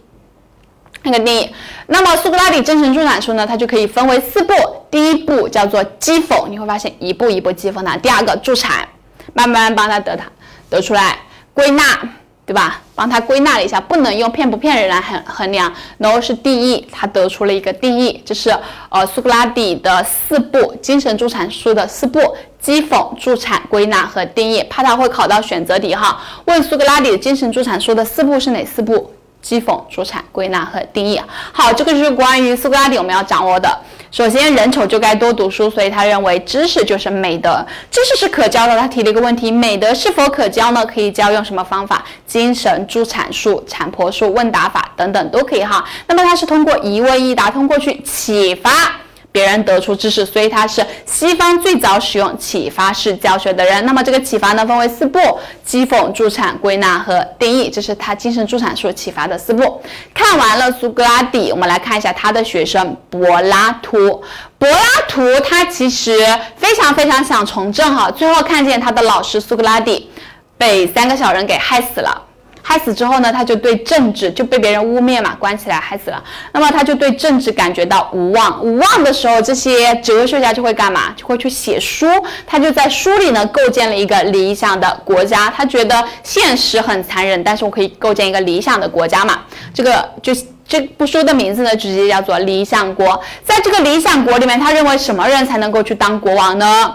[1.03, 1.49] 那个定义，
[1.87, 4.53] 那么苏格拉底精神助产术呢，它就可以分为四步。
[4.91, 7.95] 第一步叫做讥讽，你会发现一步一步讥讽它。
[7.97, 8.87] 第二个助产，
[9.33, 10.25] 慢慢帮他得他
[10.69, 11.17] 得出来
[11.53, 11.83] 归纳，
[12.45, 12.81] 对吧？
[12.95, 15.71] 帮他归纳了一下，不能用骗不骗人来衡衡量。
[15.99, 18.53] 然后是定义，他得出了一个定义，这是
[18.89, 22.19] 呃苏格拉底的四步精神助产术的四步：
[22.61, 24.61] 讥讽、助产、归纳和定义。
[24.69, 29.13] 怕他会考到选择题哈，问苏格拉底的精神助产术的四步是哪四步？
[29.49, 31.19] 讥讽、助产、归纳和定义。
[31.51, 33.67] 好，这个就是关于苏格拉底我们要掌握的。
[34.11, 38.77] 首先，人丑就该多读书，所以他认为知识就是美德，知识是可教的。
[38.77, 40.85] 他提了一个问题：美德是否可教呢？
[40.85, 42.03] 可以教，用什么方法？
[42.27, 45.83] 精神助产术、产婆术、问答法等等都可以哈。
[46.05, 48.71] 那么他是通过一问一答，通过去启发。
[49.31, 53.85] 别人得出知识，所以他是西方最早使用启发式教学的人。
[53.85, 55.19] 那么这个启发呢，分为四步：
[55.67, 57.69] 讥讽、助产、归纳和定义。
[57.69, 59.81] 这是他精神助产术启发的四步。
[60.13, 64.23] 看完了苏格拉底，我们来看一下他的学生柏拉图。
[64.57, 66.17] 柏拉图他其实
[66.57, 70.09] 非常非常想从政哈，最后看见他的老师苏格拉底
[70.57, 72.23] 被三个小人给害死了。
[72.69, 76.23] 害死之后呢，他就对政治就被别人污蔑嘛，关起来害死了。
[76.51, 81.11] 那么他就对政治感觉到无望，无望的时候，这些哲学家就会干嘛？
[81.17, 82.05] 就会去写书。
[82.45, 85.51] 他就在书里呢，构建了一个理想的国家。
[85.57, 89.39] 他觉得现实很残忍，但是我可以构建一个理想的国家嘛。
[89.73, 90.31] 这个就
[90.67, 93.07] 这部书的名字呢，直接叫做《理想国》。
[93.43, 96.93] 在这个理想国里面，他认为什么人才能够去当国王呢？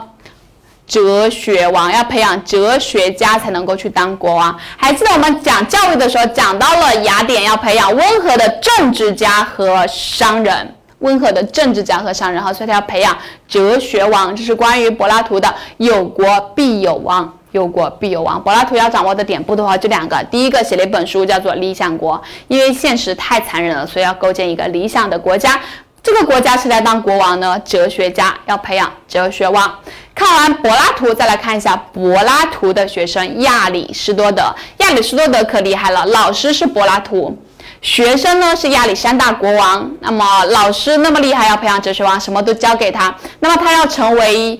[0.87, 4.55] 哲学王要培养哲学家才能够去当国王。
[4.77, 13.17] 还记得我们讲教育的时候讲到了雅典要培养温和的政治家和商人，温和的政治家和商人哈，所以他要培养
[13.49, 14.35] 哲学王。
[14.37, 18.43] 这是关于柏拉图的“有国必有王”，有国必有王。
[18.43, 20.23] 柏拉图要掌握的点不多哈，就两个。
[20.31, 22.15] 第一个写了一本书叫做《理想国》，
[22.49, 25.59] 因为现实太残忍了，所以要构建一个理想的国家。
[26.03, 27.59] 这个国家是在当国王呢？
[27.65, 29.75] 哲学家要培养哲学王。
[30.15, 34.45] 看完柏拉图，再来看一下柏拉图的学生亚里士多德。
[34.79, 37.37] 亚里士多德可厉害了，老师是柏拉图，
[37.83, 39.91] 学生呢是亚历山大国王。
[40.01, 43.15] 那么老师那么厉害，要培养哲学王，什么都教给他。
[43.41, 44.59] 那么他要成为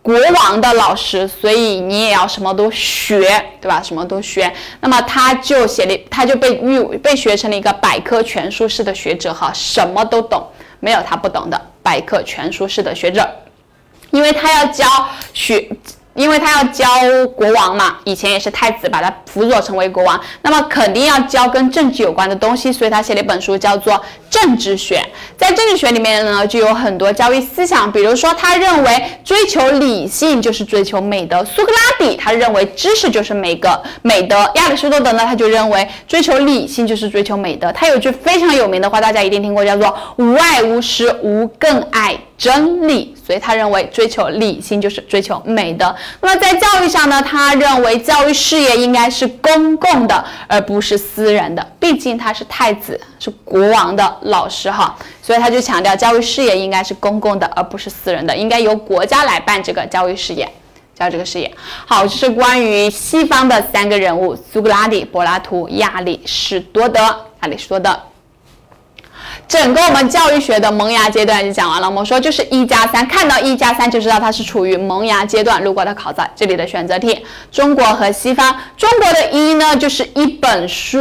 [0.00, 3.20] 国王的老师，所以你也要什么都学，
[3.60, 3.82] 对吧？
[3.82, 4.50] 什么都学。
[4.80, 10.46] 那么他就写了，他就被誉被学成了一个百科全书式的学者，哈，什么都懂。
[10.80, 13.26] 没有他不懂的百科全书式的学者，
[14.14, 14.86] 因为他要教
[15.34, 15.68] 学，
[16.14, 16.86] 因为他要教
[17.34, 23.94] 国王嘛，以前也是太子把他辅佐成为国王，那么肯定要教跟政治有关的东西，所以他写了一本书叫做
[24.30, 24.96] 《政治学》。
[25.36, 31.44] 在政治学里面呢，就有很多教育思想，比如说他认为追求理性就是追求美德。
[31.44, 34.48] 苏格拉底他认为知识就是美德，美德。
[34.54, 37.72] 亚里士多德呢，他就认为追求理性就是追求美德。
[37.72, 42.16] 他有句非常有名的话，大家一定听过，叫做 “无爱无师，无更爱”。
[42.36, 45.94] 真理，所以他认为追求理性就是追求美德。
[46.20, 51.66] 那么在教育上呢，他认为教育事业应该是公共的，而不是私人的。
[51.78, 60.48] 毕竟他是太子，是国王的老师哈，所以他就强调教育事业应该是公共的，而不是私人的，应该由国家来办这个教育事业，
[60.94, 61.52] 教这个事业。
[61.86, 67.00] 好，这是关于西方的三个人物：苏格拉底、柏拉图、亚里士多德。
[67.42, 67.94] 亚里士多德。
[69.46, 71.88] 整个我们教育学的萌芽阶段就讲完了。
[71.88, 75.62] 我们说就是一加三，看到一加三就知道它是处于萌芽阶段。
[75.62, 80.98] 如果它考在这里的选择题，中国和西方，中国的一呢就是一本书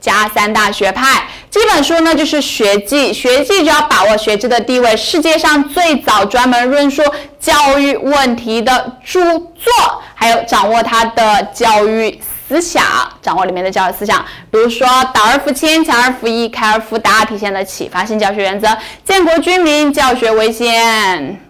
[0.00, 1.24] 加三大学派。
[1.50, 7.02] 这本书呢就是学记，学记就要把握学制的地位，世界上最早专门论述
[7.38, 12.20] 教育问题的著作，还有掌握它的教育。
[12.52, 12.84] 思想
[13.22, 18.68] 掌握里面的教育思想，比如说导而复谦、强而复义、开而复达，体现的启发性教学原则；
[19.06, 21.40] 建国军民、教学为先，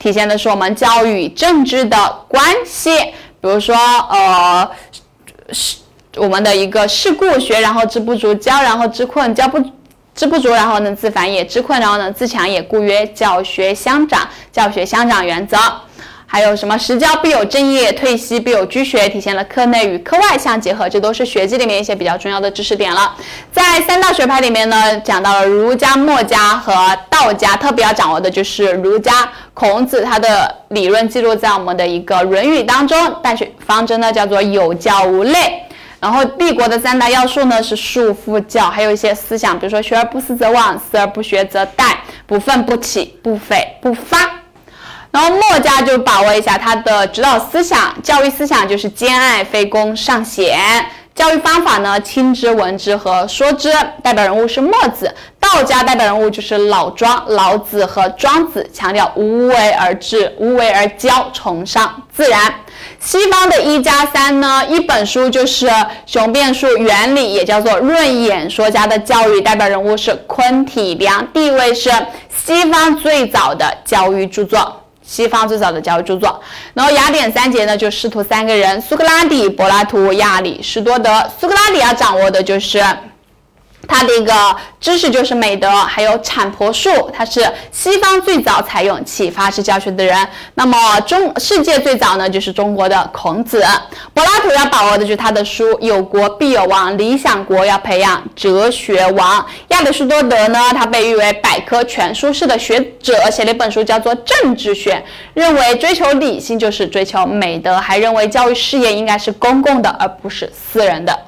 [0.00, 2.90] 体现的是我们教育政治的关系。
[3.40, 4.68] 比如说，呃，
[5.52, 5.76] 是
[6.16, 9.60] 我们的一个事故学，然后知不足，教然后知困，教不
[10.12, 15.56] 知不足，然后能自反也，知困然后能自强也，故曰教学相长，教学相长原则。
[16.32, 23.14] 还有什么实教必有正业，退息必有居学，体现了课内与课外相结合，这都是学记里面一些比较重要的知识点了。
[23.52, 26.72] 在三大学派里面呢，讲到了儒家、墨家和
[27.10, 29.30] 道家，特别要掌握的就是儒家。
[29.52, 35.62] 孔子他的理论记录在我们的一个《论语》当中，但是方针呢叫做有教无类。
[36.00, 41.92] 然后帝国的三大要素呢是束缚教，还有一些思想，比如说学而不思则罔，思而不学则殆，
[42.26, 44.41] 不愤不启，不悱不发。
[45.12, 50.58] 然后墨家就把握一下他的指导思想，教育思想就是兼爱非攻尚贤。
[51.14, 53.70] 教育方法呢，亲之闻之和说之。
[54.02, 55.14] 代表人物是墨子。
[55.38, 62.40] 道家代表人物就是老庄、老子和庄子，强调无为而治、无为而教，崇尚自然。
[62.98, 65.70] 西方的一加三呢，一本书就是
[66.06, 69.42] 雄辩术原理，也叫做论演说家的教育。
[69.42, 71.90] 代表人物是昆体良，地位是
[72.34, 74.81] 西方最早的教育著作。
[75.12, 76.40] 西方最早的教育著作，
[76.72, 81.22] 然后雅典三杰呢，就师徒三个人：苏格拉底、柏拉图、亚里士多德。
[81.38, 82.82] 苏格拉底要掌握的就是。
[83.88, 84.32] 他的一个
[84.80, 90.16] 知识就是美德，还有产婆术，他是西方最早采用启发式教学的人。
[90.54, 93.64] 那么中世界最早呢，就是中国的孔子。
[94.14, 99.44] 柏拉图要把握的就是他的书《有国必有王》，理想国要培养哲学王。
[99.68, 104.94] 亚里士多德呢，他被誉为百科全书式的学者，写了一本书叫做《政治学》，
[105.34, 111.18] 认为追求理性就是追求美德，还认为教育事业应该是公共的，而不是私人的。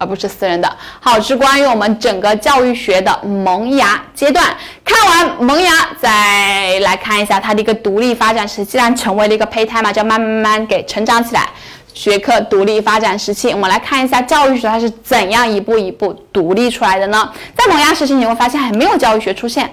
[0.00, 0.76] 而不是私人的。
[0.98, 4.42] 好，是关于我们整个教育学的萌芽阶段。
[4.82, 11.46] 看完萌芽，再来看一下它的一个独立发展时期，既然成为了一个胚胎嘛，就要慢慢给成长起来。
[11.92, 17.30] 学科独立发展时期，我们来看一下教育学它是怎样一步一步独立出来的呢？
[17.54, 19.70] 在萌芽时期，你会发现还没有教育学出现，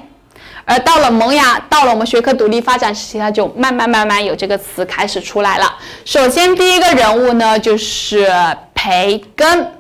[0.66, 5.74] 而到了萌芽，到了我们学科独立发展时期，它就慢慢慢慢有这个词开始出来了。
[6.06, 8.28] 首先，第一个人物呢，就是
[8.74, 9.72] 培根。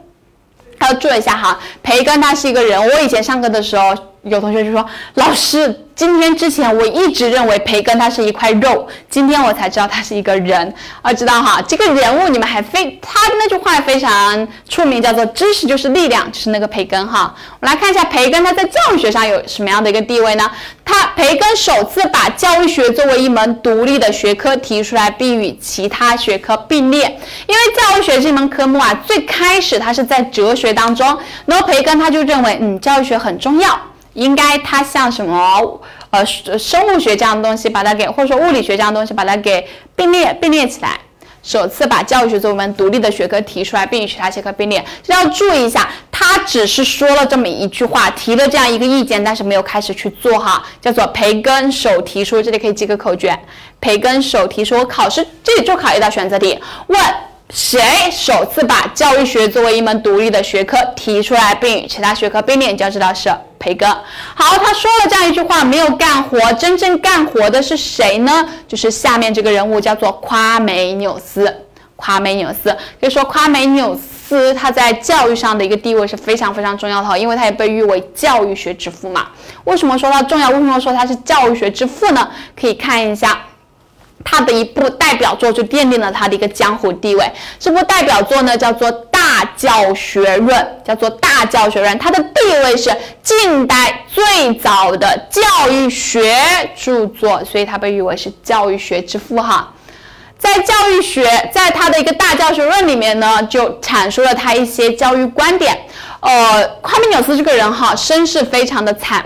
[0.81, 2.79] 要注意一下哈，培根他是一个人。
[2.79, 4.85] 我以前上课的时候，有同学就说
[5.15, 10.71] ：“老师。”今天之前我一直认为培根它是一块肉，今天我才知道它是一个人。
[11.01, 17.33] 啊知道哈，这个人物你们还非他的那句话非常出名，叫做“知识就是力量”，就是那个培根哈。
[17.59, 20.47] 我们来看一下培根他在教育学上有什么样的一个地位呢？
[20.85, 27.05] 他培根首次把教育学作为一门独立的学科提出来，并与其他学科并列。
[27.47, 33.75] 因为教育学这门科目啊，最开始它是在哲学当中，然后培根他就认为，嗯，教育学很重要。
[34.17, 40.99] 应该它像什么呃生物学这样的东西，把它给或者说物理学这样的东西，把它给并列并列起来。
[41.43, 44.83] 首次把教育学作为一门独立的学科提出来，并与其他学科并列。
[45.03, 52.41] 这要注意一下，他只是说了这么一句话，提了这样一个意见，但是没有开始去做哈，叫做培根首提出。
[52.41, 53.37] 这里可以记个口诀：
[53.79, 54.83] 培根首提出。
[54.85, 56.99] 考试这里就考一道选择题，问。
[57.49, 57.79] 谁
[58.11, 62.71] 首次把教育学作为一门独立的学科提出来，并与其他学科并列？
[62.71, 63.89] 你就要知道是培根。
[63.89, 68.47] 好，他说了这样一句话，没有干活，真正干活的是谁呢？
[68.67, 71.63] 就是下面这个人物，叫做夸美纽斯。
[71.95, 72.69] 夸美纽斯
[73.01, 74.53] 可以说夸美纽斯。
[74.53, 79.27] 他在教育上的一个地位是非常非常重要的，因为他也被誉为教育学之父嘛。
[79.63, 80.49] 为什么说他重要？
[80.49, 82.29] 为什么说他是教育学之父呢？
[82.59, 83.41] 可以看一下
[84.25, 87.31] 他的一部代表作，就奠定了他的一个江湖地位。
[87.57, 88.91] 这部代表作呢，叫做
[89.27, 92.89] 《大教学论》，叫做《大教学论》，它的地位是
[93.21, 96.33] 近代最早的教育学
[96.77, 99.73] 著作，所以他被誉为是教育学之父哈。
[100.37, 105.77] 在教育学，在他的一个大教学论里面呢，就阐述了他一些教育观点。
[106.21, 109.25] 呃，夸米纽斯这个人哈，身世非常的惨，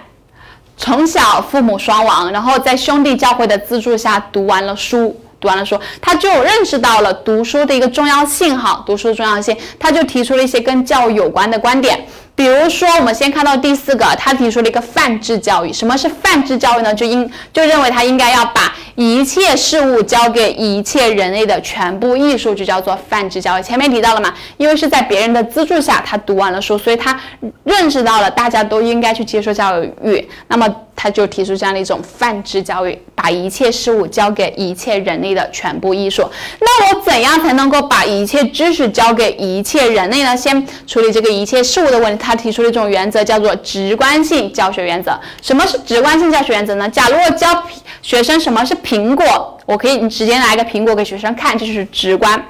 [0.78, 12.08] 从小父母双亡，然后在兄弟教会的资助下读完了书，读完了书，他就认识到了读书的一个重要性哈，读书的重要性，他就提出了一些跟教育有关的观点。
[12.42, 15.72] 比如说，我们先看到第四个，他提出了一个泛智教育。
[15.72, 16.92] 什么是泛智教育呢？
[16.92, 23.62] 就应就认为他应该要把一切事物交给一切人类的全部艺术，就叫做泛智教育。
[23.62, 27.16] 前面提到了嘛，因为是在别人的资助下，他读完了书，所以他
[27.64, 30.28] 认识到了大家都应该去接受教育。
[30.48, 36.28] 那么他就提出这样的一种泛智教育，把一切事物交给一切人类的全部艺术。
[36.60, 40.36] 那我怎样才能够把一切知识交给一切人类呢？
[40.36, 42.24] 先处理这个一切事物的问题。
[42.24, 45.20] 他他提出了一种原则，叫做直观性教学原则。
[45.41, 46.88] 什么是直观性教学原则呢？
[46.88, 47.62] 假如我教
[48.02, 52.41] 学生什么是苹果，我可以你直接拿一个苹果给学生看，这就是直观。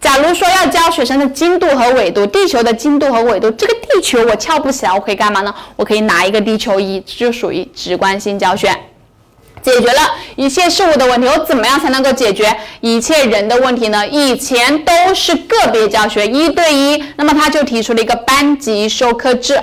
[0.00, 5.54] 假如说要教学生的经度和纬度，地球的经度和纬度，这个地球我翘不起来，我可以干嘛呢？
[5.76, 8.68] 我可以拿一个地球仪，这就属于直观性教学。
[9.62, 10.00] 解决了
[10.36, 14.06] 一切事物的问题，我怎么样才能够解决一切人的问题呢？
[14.06, 19.60] 以前都是个别教学，一对一，那么他就提出了一个班级授课制，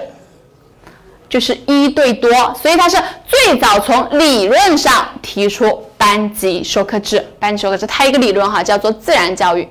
[1.30, 2.30] 就是一对多，
[2.62, 7.26] 所以他是最早从理论上提出班级授课制。
[7.40, 9.68] 班级授课制，他一个理论哈，叫做自然教育，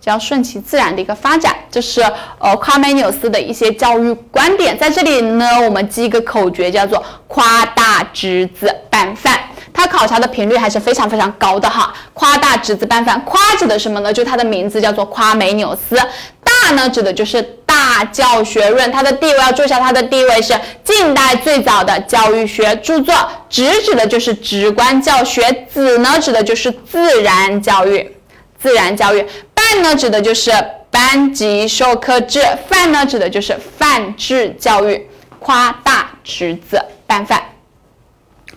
[0.00, 2.00] 叫顺其自然的一个发展，这是
[2.38, 4.76] 呃夸美纽斯的一些教育观点。
[4.78, 9.38] 在这里呢，我们记一个口诀，叫做夸大侄子拌饭。
[9.72, 11.94] 他考察的频率还是非常非常高的哈。
[12.12, 14.12] 夸大侄子拌饭，夸指的什么呢？
[14.12, 15.96] 就他的名字叫做夸美纽斯。
[16.42, 23.14] 大呢，指的就是大教学论，它的地位要注意下，它的地位是近代最早的教育学著作。
[23.48, 28.16] 直指的就是直观教学，子呢指的就是自然教育，
[28.58, 29.24] 自然教育。
[29.70, 30.50] 办呢指的就是
[30.90, 35.08] 班级授课制，范呢指的就是泛制教育。
[35.38, 37.40] 夸大侄子拌饭。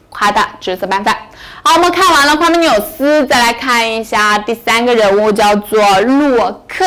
[0.10, 1.16] 夸大侄子拌饭。
[1.64, 6.86] 好，我们看完了夸美纽斯，再来看一下第三个人物，叫做洛克。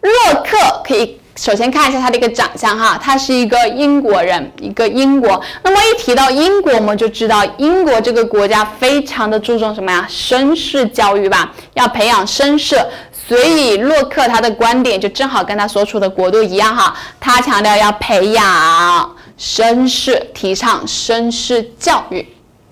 [0.00, 5.40] 洛克可以首先看一下他的一个长相哈，他是一个英国人，一个英国。
[5.62, 10.06] 那么一提到英国，我们就知道英国这个国家非常的注重什么呀？
[10.10, 12.78] 绅士教育吧，要培养绅士。
[13.26, 22.26] 所以洛克他的观点就正好跟他所处的国度一样哈，他强调要培养绅士，提倡绅士教育。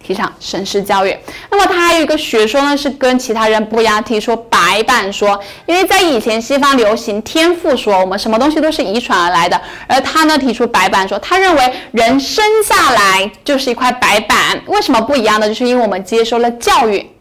[0.05, 1.17] 提倡绅士教育，
[1.49, 5.39] 那么他还有一个学说呢，是跟其他人不一样，提出白板说。
[5.65, 14.61] 因为在以前西方流行天赋说，我们什么东西都是遗传而来的，而他呢提出白板说，他认为人生下来就是一块白板。
[14.67, 15.47] 为什么不一样呢？
[15.47, 17.12] 就是因为我们接受了教育。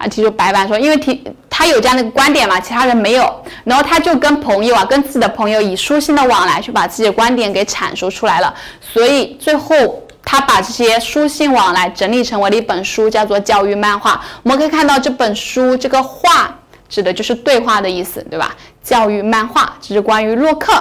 [0.00, 10.02] 他提出白板说，因为提他有这样的观点嘛，其他人没有，然后他就跟朋友啊，跟自己的朋友以书信的往来去把自己的观点给阐述出来了，所以最后。
[10.22, 14.12] 他把这些书信往来整理成为了一本书，叫做《教育漫画》。
[14.44, 16.56] 我们可以看到这本书，这个“画”
[16.88, 18.54] 指的就是对话的意思，对吧？
[18.84, 20.72] 教育漫画，这是关于洛克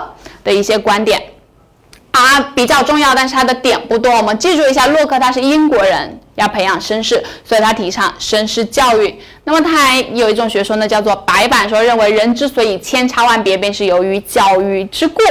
[0.43, 1.23] 的一些观点。
[2.11, 4.11] 啊，比较重要，但是它的点不多。
[4.11, 9.13] 我们记住一下，洛克他是英国人，要培养绅士，所以他提倡绅士教育。
[9.43, 15.21] 那么他还有一种学说呢，叫做白板说，认为人之所以千差万别，便是由于教育之故。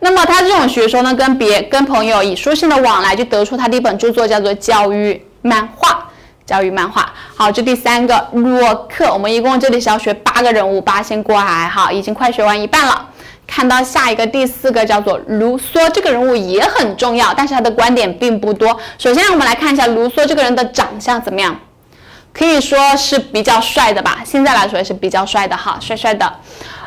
[0.00, 5.88] 那么他这种学说呢，跟别跟朋友以书信的往来，就得出他的一本著作，叫做《教育漫画》。
[6.46, 7.12] 教育漫画。
[7.36, 13.06] 好，这第三个洛克，我们一共这里是要学八个人物，八仙过海哈，已经快学完一半了。
[13.50, 18.78] 看到下一个第四个叫做卢梭，这个人物也很重要，但是他的观点并不多。
[18.96, 21.58] 首先，我们来看一下卢梭这个人的长相怎么样，
[22.32, 24.20] 可以说是比较帅的吧。
[24.24, 26.32] 现在来说也是比较帅的哈，帅帅的。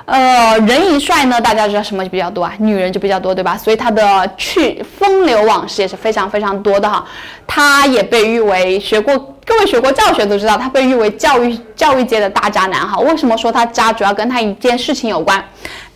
[0.05, 2.53] 呃，人一帅呢，大家知道什么就比较多啊？
[2.59, 3.57] 女人就比较多，对吧？
[3.57, 7.05] 所以他的去风流往事也是非常非常多的哈。
[7.45, 12.99] 他也被誉为学过，各位学过教学都知道，他被誉为教育教育界的大渣男哈。
[12.99, 13.93] 为什么说他渣？
[13.93, 15.41] 主要跟他一件事情有关。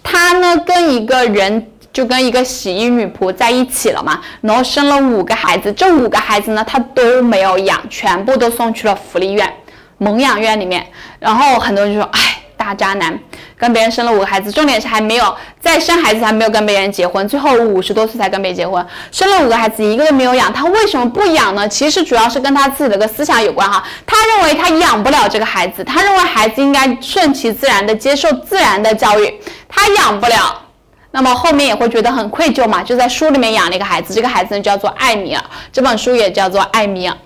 [0.09, 9.53] 他呢跟一个人就跟一个洗衣女仆在一起了嘛，然后生了五个孩子，这五个孩子呢他都没有养，全部都送去了福利院、
[9.97, 10.87] 蒙养院里面。
[11.19, 12.19] 然后很多人就说，哎，
[12.55, 13.19] 大渣男，
[13.59, 21.67] 跟别人生了五个孩子，重点是还没有在生孩子，还没有跟别人结婚，最后五十多岁才跟别人结婚，生了五个孩子，一个都没有养，他为什么不养呢？
[21.67, 29.33] 其实主要是跟他自己的个思想有关哈，他认为他养不了这个孩子，他认为孩子应该顺其自然的接受自然的教育，
[29.67, 30.61] 他养不了，
[31.09, 35.43] 那么后面也会觉得很愧疚嘛，就在书里面养了一个孩子，这个孩子呢叫做艾米尔，
[35.73, 37.17] 这本书也叫做艾米尔，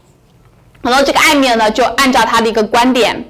[0.82, 3.26] 然后这个艾米尔呢就按照他的一个观点。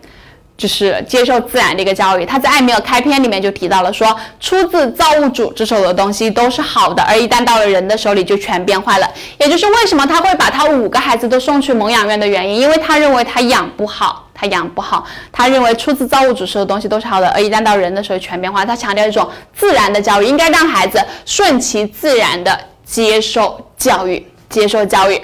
[0.62, 2.24] 就是接受自然的一个教育。
[2.24, 9.12] 他在《艾米尔开篇》里面就提到了，说出自造物主之手的东西都是好的，而一旦到了人的手里就全变坏了。
[9.40, 15.04] 也就是为什么他会把他五个孩子都送去蒙养院的原因，因为他认为他养不好，他养不好。
[15.32, 18.64] 他认为出自造物主手的东西都是好的，而一旦到人的手里全变坏。
[18.64, 22.56] 他强调一种自然的教育，应该让孩子顺其自然的
[22.86, 25.20] 接受教育，接受教育。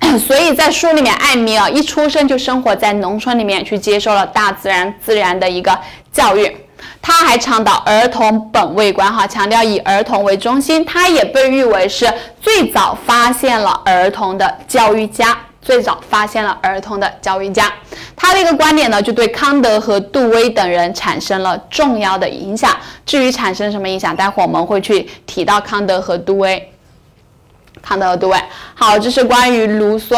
[0.18, 5.78] 所以在书里面，艾米尔一出生就生活在农村里面，去接受了大自然自然的一个
[6.12, 6.56] 教育。
[7.02, 10.84] 他还倡导儿童本位观，哈，强调以儿童为中心。
[10.84, 17.72] 他也被誉为是最早发现了儿童的教育家，最早发现了儿童的教育家。
[18.16, 22.76] 他的一个观点呢，就对康德和杜威等人产生了重要的影响。
[23.06, 26.72] 至于产生什么影响，待会我们会去提到康德和杜威。
[27.82, 28.38] 康德和杜威，
[28.74, 30.16] 好，这是关于卢梭。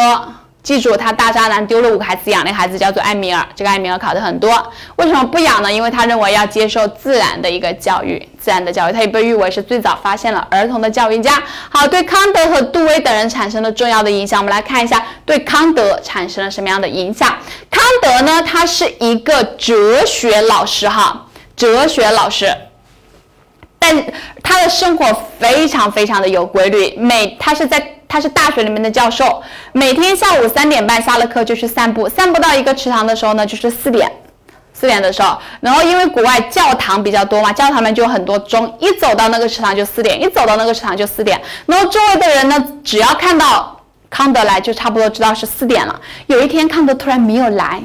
[0.61, 3.45] 记住，他大渣男丢了五个孩子，养了一个孩子叫做艾米尔。
[3.53, 4.49] 这个艾米尔考的很多，
[4.95, 5.69] 为什么不养呢？
[5.69, 8.93] 因为他认为要接受自然的一个教育，自然的教育。
[8.93, 11.43] 他也被誉为是最早发现了儿童的教育家。
[11.69, 14.39] 好，对康德和杜威等人产生了重要的影响。
[14.39, 17.27] 我们来看一下，对康德产生了什么样的影响？
[17.69, 21.25] 康德呢，他是一个哲学老师，哈，
[21.57, 22.55] 哲学老师。
[23.85, 24.01] 但
[24.41, 25.05] 他的生活
[25.37, 34.09] 非常非常的有规律，每他是在他是大学里面的教授，每天下午三点半下了课就去散步，散步到一个池塘的时候呢，就是四点，
[34.73, 43.77] 四点的时候，然后因为国外教堂比较多嘛，教堂们就很多钟，一走到那个池塘就四点，一走到那个池塘就四点，然后周围的人呢，只要看到
[44.09, 45.99] 康德来，就差不多知道是四点了。
[46.27, 47.83] 有一天康德突然没有来。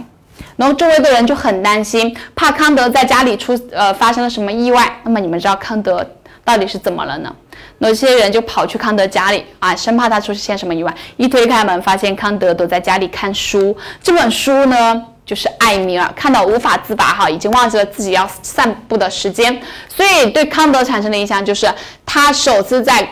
[0.58, 5.00] 然后周围的人就很担心，怕康德在家里出呃发生了什么意外。
[5.04, 6.04] 那么你们知道康德
[6.44, 7.32] 到底是怎么了呢？
[7.78, 10.92] 那些人就跑去康德家里啊，生怕他出现什么意外。
[11.16, 13.76] 一推开门，发现康德躲在家里看书。
[14.02, 19.62] 这本书呢，就是艾米尔，看到无法自拔哈，已经忘记了自己要散步的时间。
[19.88, 21.72] 所以对康德产生的影响就是，
[22.04, 23.08] 他首次在。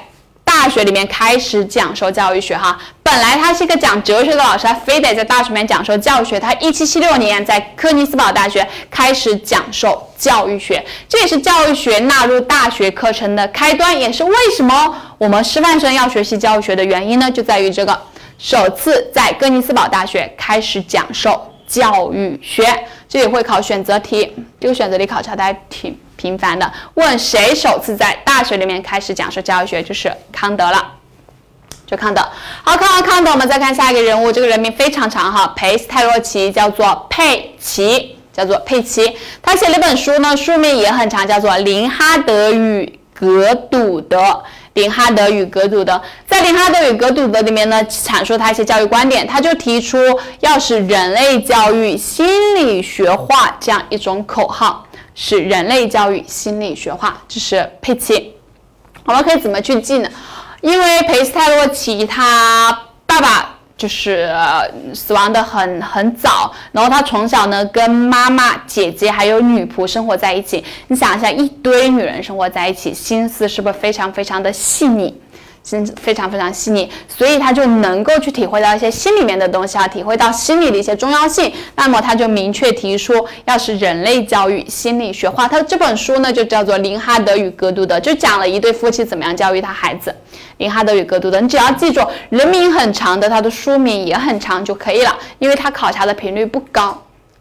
[0.59, 6.41] 大学里面开始讲授教育学哈，本来他是一个讲哲学的老师，他非得在大学里面讲授教育学。
[6.41, 17.31] 他一七七六年在科尼斯堡大学开始讲授教育学，这也是教育学纳入大学课程的开端，也是为什么我们师范生要学习教育学的原因呢？
[17.31, 18.01] 就在于这个
[18.39, 22.65] 首次在哥尼斯堡大学开始讲授教育学，
[23.07, 25.97] 这也会考选择题，这个选择题考察大家挺。
[26.17, 30.93] 频繁的问谁首次在大学里面开始讲授教育学，就是康德了，
[31.87, 32.21] 就康德。
[32.65, 39.17] 好，看完康德，我们再看下一个人物，这个人名非常长哈，裴斯泰洛奇，叫做佩奇，叫做佩奇。
[39.43, 44.19] 他写了一本书呢，书名也很长，叫做《林哈德与格赌德》。
[44.75, 45.99] 林哈德与格赌德，
[46.29, 49.97] 在林哈德与格赌德里面呢，阐述他一些教育观点，他就提出
[50.41, 54.86] 要使人类教育心理学化这样一种口号。
[55.17, 58.35] 是人类教育心理学化，这是佩奇。
[59.07, 60.09] 我们可以怎么去记呢？
[60.61, 62.71] 因为裴斯泰洛奇他
[63.07, 64.29] 爸爸就是
[64.95, 70.63] 死亡的很很早，然后他从小呢跟妈妈、姐姐还有女仆生活在一起。
[70.89, 75.19] 你想一下，一堆女人生活在一起，心思是不是非常非常的细腻？
[75.67, 81.53] 心非常非常细腻，所以他就能够去体会到一些心里面的东西啊，体会到心理的一些重要性。
[81.75, 83.13] 那么他就明确提出，
[83.47, 85.49] 要是人类教育心理学化。
[85.49, 90.15] 他这本书呢就叫做《林哈德与格杜德》，就讲了一对夫妻怎么样教育他孩子。
[90.59, 96.97] 林哈德与格杜德，你只要记住人名很长的，他的书名也很长就可以了，因为他考察的频率不高，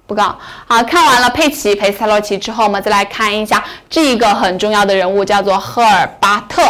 [0.07, 0.35] 不高。
[0.65, 6.63] 好看完了佩奇、佩斯泰洛奇之后，我们再来看一下这一个很重要的人物，叫做赫尔巴特。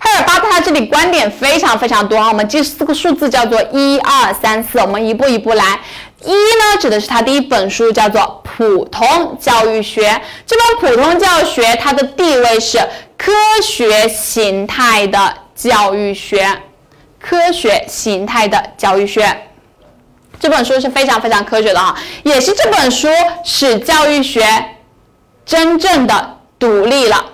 [0.00, 5.80] 赫尔巴特他这里观点非常非常多啊，我们记四个数字叫做一二三四，我们一步一步来。
[6.24, 10.08] 一呢，指的是他第一本书叫做《普通教育学》，
[10.44, 12.78] 这本《普通教育学》它的地位是
[13.16, 16.44] 科学形态的教育学，
[17.20, 19.44] 科学形态的教育学。
[20.40, 23.08] 这本书是非常非常科学的啊，也是这本书
[23.44, 24.44] 使教育学
[25.46, 27.24] 真正的独立了。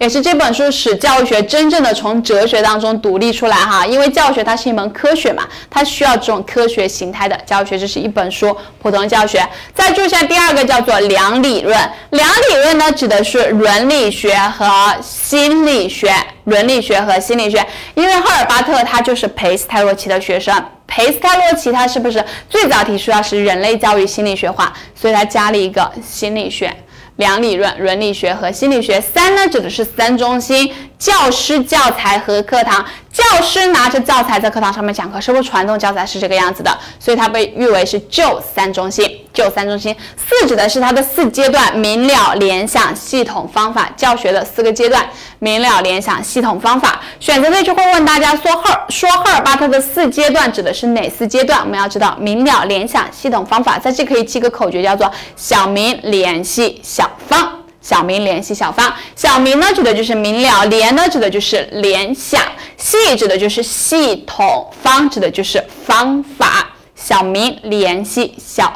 [0.00, 3.84] 也是这本书使教育学真正的从哲学当中独立出来哈。
[3.84, 7.78] 因为教学它是一门科学嘛，它需要这种科学形态的教学。
[7.78, 9.46] 这是一本书，普通教学。
[9.74, 11.78] 再注一下第二个叫做量理论。
[12.12, 16.10] 量理论呢，指的是伦理学和心理学。
[16.44, 26.74] 伦理学和心理学，因为赫尔巴特他就是裴斯泰洛奇的学生，裴斯泰洛奇他是不是最早提出要使人类教育心理学化，所以他加了一个心理学。
[27.20, 29.00] 量理论、伦理学和心理学。
[29.00, 32.84] 三呢，指的是三中心：教师、教材和课堂。
[33.12, 36.76] 教师拿着教材在课堂上面讲课，是不是传统教材是这个样子的？
[36.98, 39.24] 所以它被誉为是旧三中心。
[39.32, 39.94] 就三中心。
[40.16, 43.90] 四指的是它的四阶段：明了、联想、系统、方法。
[43.96, 45.08] 教学的四个阶段：
[45.38, 47.00] 明了、联想、系统、方法。
[47.18, 51.60] 选择题就会问大家说赫说赫尔巴特的四阶段指的是哪四阶段？
[51.60, 53.78] 我们要知道明了、联想、系统、方法。
[53.78, 57.56] 在这可以记个口诀，叫做小明联系小方。
[57.82, 62.38] 小明联系小方，小明呢指的就是明了，联呢指的就是联想，
[62.76, 66.68] 系指的就是系统，方指的就是方法。
[66.94, 68.70] 小明联系小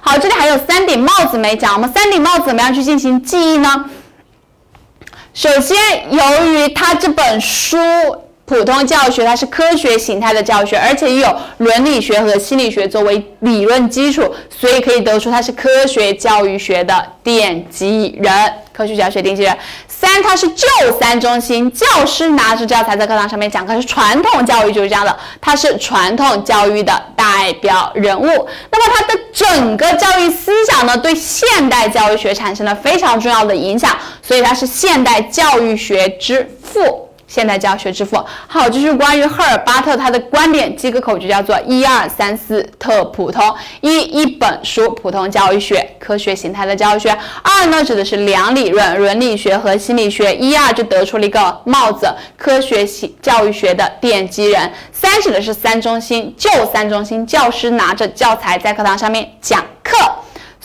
[0.00, 3.84] 好，这里还有三顶帽子没讲，我们三顶帽子怎么样去进行记忆呢？
[5.34, 5.76] 首先，
[6.10, 7.76] 由于他这本书。
[8.52, 16.94] 普通教学它是科学形态的教学，而且有伦理学和心理学作为理论基础，所以可以得出它是科学教育学的
[17.24, 18.30] 奠基人。
[18.70, 19.56] 科学教学奠基人。
[19.88, 20.66] 三，它是旧
[21.00, 28.26] 三中心，教师拿着教材在课堂上面讲课，是传统教育就是这样的，它是传统教育的代表人物。
[28.70, 37.08] 那么它的整个教育思想呢，对现代教育学产生了非常重要的影响，所以它是现代教育学之父。
[37.32, 43.42] 现代教学之父，好，这是关于赫尔巴特他的观点，记个口诀叫做一二三四特普通。
[43.80, 47.10] 一一本书，普通教育学，科学形态的教育学。
[47.42, 50.36] 二呢，指的是量理论、伦理学和心理学。
[50.36, 54.70] 一二就得出了一个帽子，科学系教育学的奠基人。
[54.92, 59.96] 三指的是三中心，旧三中心，教师拿着教材在课堂上面讲课。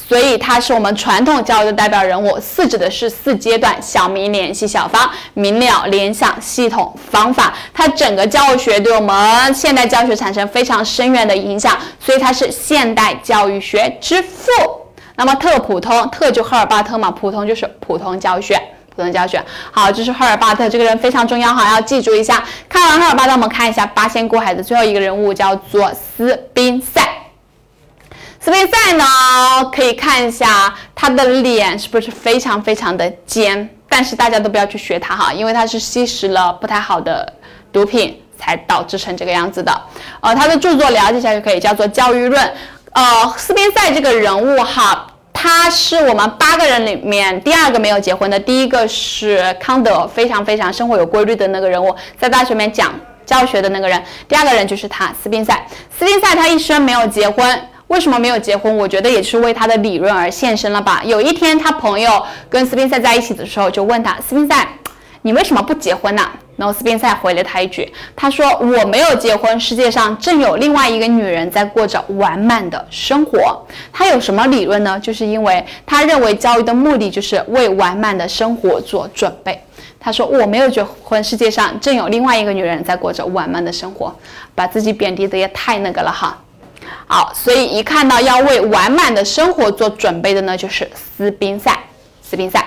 [0.07, 2.39] 所以他是我们传统教育的代表人物。
[2.39, 7.53] 四指的是四阶段：小明联系小方，明了联想系统方法。
[7.73, 14.49] 它整个教学对我们现代教学产生非常深远的影响，所以它是现代教育学之父。
[15.15, 18.55] 那么特普通，特就赫尔巴特嘛，普通就是普通教学，
[18.95, 19.43] 普通教学。
[19.71, 22.41] 好，这是赫尔巴特这个人非常重要哈，要记住一下。
[22.69, 27.01] 看完赫尔巴特，我们看一下八仙过海的最后一个人物，叫做斯宾塞。
[28.47, 29.03] 斯宾塞呢，
[29.73, 37.33] 可以看一下他的脸是不是非常非常的尖，但是大家都不要去学他哈，因为他是吸食了不太好的
[37.73, 39.81] 毒品才导致成这个样子的。
[40.21, 42.41] 呃，他的著作了解一下就可以，叫做《教育论》。
[42.93, 54.01] 呃，斯宾塞这个人物哈，他是我们八个人里面第二个没有结婚的，第一个是康德，非常非常生活有规律的那个人物，在大学里面讲教学的那个人。
[54.25, 55.67] 第二个人就是他，斯宾塞。
[55.99, 57.61] 斯宾塞他一生没有结婚。
[57.87, 58.75] 为什么没有结婚？
[58.77, 61.01] 我觉得也是为他的理论而献身了吧。
[61.05, 64.67] 有一天，他朋友跟斯宾塞在一起的时候，就问他：“斯宾塞，
[65.21, 66.23] 你为什么不结婚呢？”
[66.57, 74.99] 然后斯宾塞回了他一句：“他说我没有结婚，世界上正有另外一个女人在过着完满的生活。”他有什么理论呢？
[74.99, 79.61] 就是因为他认为教育的目的就是为完满的生活做准备。
[79.99, 84.13] 他说：“我没有结婚，世界上正有另外一个女人在过着完满的生活。”
[84.53, 86.37] 把自己贬低的也太那个了哈。
[87.07, 91.71] 好，所以一看到要为完满的生活做准备的呢，就是斯宾塞。
[92.21, 92.61] 斯宾塞，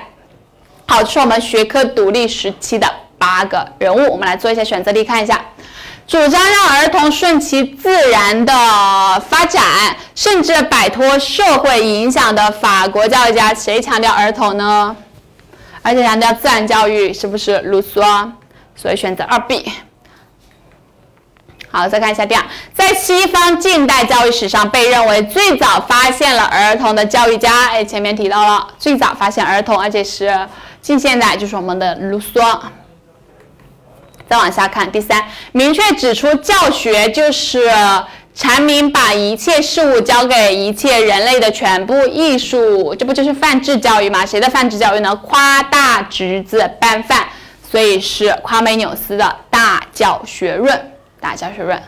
[0.86, 4.10] 好，这是我们学科独立时期的八个人物。
[4.10, 5.38] 我们来做一下选择题，看一下，
[6.06, 8.52] 主张让儿童顺其自然的
[9.28, 9.62] 发展，
[10.14, 14.96] 甚至摆脱社会影响的法国教育家，谁强调儿童呢？
[15.82, 18.32] 而且强调自然教育，是不是卢梭？
[18.74, 19.70] 所以选择二 B。
[21.72, 22.42] 好，再看一下第二，
[22.74, 30.36] 在西方近代教育史上，被认为最早发现了儿童的教育家，哎，前面提到了最早发现儿童，而且是
[30.82, 32.58] 近现代，就是我们的卢梭。
[34.28, 37.68] 再往下看，第三，明确指出教学就是
[38.36, 44.26] 阐明把一切事物交给一切人类的全部艺术，这不就是泛制教育吗？
[44.26, 45.14] 谁的泛制教育呢？
[45.16, 47.26] 夸大侄子拌饭，
[47.68, 50.92] 所以是夸美纽斯的大教学论。
[51.20, 51.80] 大教学润，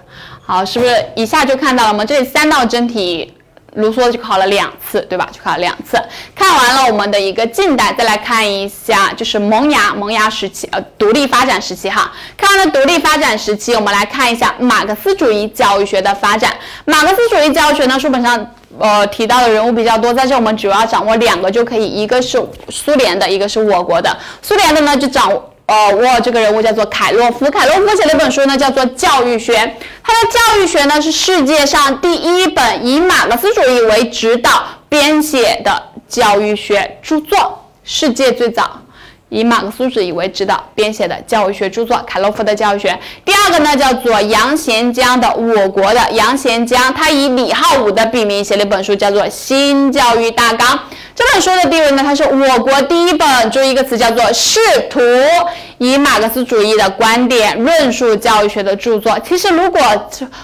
[0.45, 2.05] 好，是不是一下就看到了吗？
[2.05, 3.33] 这里三道真题，
[3.75, 5.29] 卢梭就考了两次，对吧？
[5.33, 5.99] 就考了两次。
[6.35, 12.13] 看完了我们的一个近代，再来看一下，就是萌芽萌芽时期，呃，独立发展时期哈。
[12.37, 16.55] 看完了独立发展时期，我们来看一下马克思主义教育学的发展。
[16.85, 18.47] 马克思主义教育学呢，书本上
[18.79, 24.15] 呃提到的人物比较多，在这我们主要掌握两个就可以，一个是苏联的，一个是我国的。
[24.43, 25.97] 苏联的呢就掌握哦。
[25.97, 29.55] 我这个人物叫做凯洛夫，凯洛夫写了一本书呢，叫做《教育学》。
[30.03, 38.82] 他的教育学呢是世界上第一本以马克思主义为指导编写的教育学著作，世界最早
[39.33, 42.97] 以马克思主义为指导编写的教育学著作，凯洛夫的教育学。
[43.25, 50.69] 第二个呢叫做杨贤江的，我国的杨贤江，他以李浩武的笔名写了一本书，叫做《新教育大纲》。
[51.15, 54.61] 这本书的地位呢，它是我国第一本，注意一个词叫做试
[54.91, 55.01] 图
[55.79, 59.19] 以马克思主义的观点论述教育学的著作。
[59.27, 59.81] 其实，如果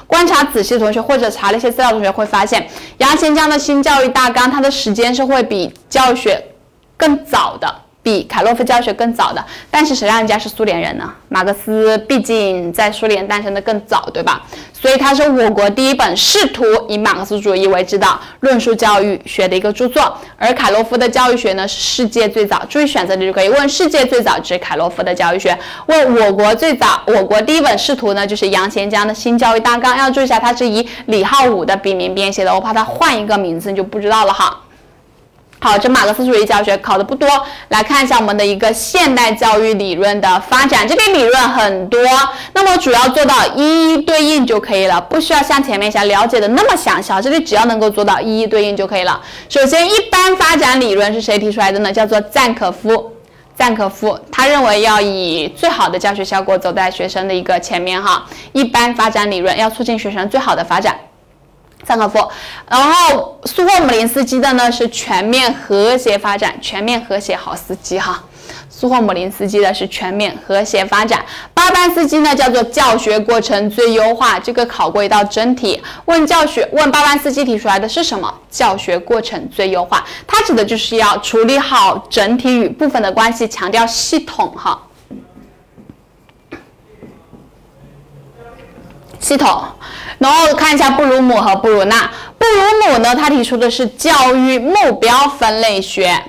[0.07, 2.67] 观察仔细，同学或者查了一些资料，同学会发现，
[2.99, 6.43] 杨贤江的新教育大纲，它的时间是会比教育学
[6.97, 7.75] 更早的。
[8.09, 11.13] 比凯洛夫教学更早的，但是谁让人家是苏联人呢？
[11.29, 14.43] 马克思毕竟在苏联诞生的更早，对吧？
[14.73, 20.17] 所以他是我国第一本试图以马克思主义为指导论述教育学的一个著作。
[20.39, 22.65] 而凯洛夫的教育学呢，是世界最早。
[22.67, 25.55] 注意选择题就可以问世界最早指凯洛夫的教育学，
[25.85, 29.99] 问我国最早，我国第一本试图呢，就是杨贤江的新教育大纲。
[29.99, 34.59] 要注意一下，它是以李浩武的笔名编写的，我怕他换一个名字你就不知道了哈。
[35.61, 37.29] 好，这马克思主义教学考的不多，
[37.69, 40.87] 来看一下我们的一个现代教育理论的发展。
[40.87, 42.01] 这里理论很多，
[42.53, 47.13] 那么主要做到一一对应就可以了，不需要像前面想了解的那么详细。
[47.21, 49.21] 这里只要能够做到一一对应就可以了。
[49.49, 51.93] 首先，一般发展理论是谁提出来的呢？
[51.93, 53.13] 叫做赞可夫。
[53.57, 58.25] 赞可夫他认为要以最好的教学效果走在学生的一个前面哈。
[58.53, 60.97] 一般发展理论要促进学生最好的发展。
[61.89, 62.19] 赞可夫，
[62.69, 68.23] 然后苏霍姆林斯基的呢是全面和谐发展，全面和谐好司机哈。
[68.69, 71.25] 苏霍姆林斯基的是全面和谐发展，
[71.55, 74.39] 巴班斯基呢叫做教学过程最优化。
[74.39, 78.33] 这个考过一道真题，问教学问巴班斯基提出来的是什么？
[78.51, 84.79] 教学过程最优化，它指的就是要处理好整体与部分的关系，强调系统哈。
[89.19, 89.63] 系统，
[90.19, 92.11] 然后看一下布鲁姆和布鲁纳。
[92.39, 96.23] 布鲁姆呢，他提出的是教育目标分类学。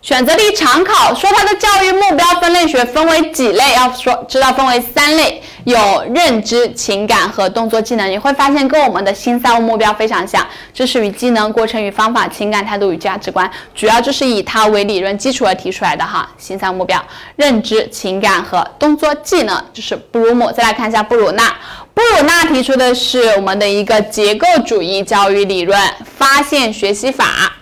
[0.00, 3.72] 选择题常考说他的教育目标分类学分为几类？
[3.74, 8.10] 要说知道分为三类，有认知、情感和动作技能。
[8.10, 16.28] 你会发现跟我们的新三无目标非常像，知识与技能、过程与方法、情感态度与价值观，主要就是以它为理论基础而提出来的哈。
[16.36, 17.02] 新三目标，
[17.36, 20.52] 认知、情感和动作技能，就是布鲁姆。
[20.52, 21.50] 再来看一下布鲁纳。
[21.94, 27.52] 布鲁纳提出的是我们的一个结构主义教育理论，发现学习法，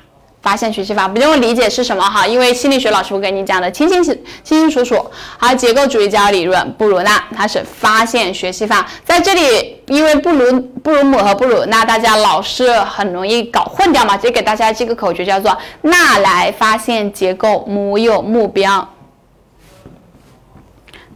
[0.40, 5.10] 发现学习法不用理解是什么哈，因为心理学老师会给你讲的清清清清清楚楚。
[5.36, 18.88] 好，结构主义教育理论，布鲁纳它是发现学习法，在这里因为布鲁布鲁姆和布鲁纳大家老是很容易搞混掉嘛，直接给大家记个口诀叫做纳来发现结构，母有目标，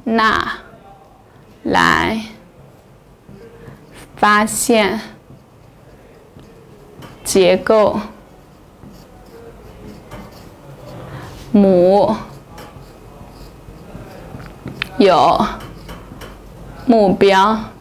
[0.05, 0.59] 纳
[1.63, 2.21] 来。
[4.17, 5.01] 发现
[7.23, 8.01] 结构
[11.53, 12.17] 母
[14.99, 15.47] 有
[16.87, 17.76] 目标。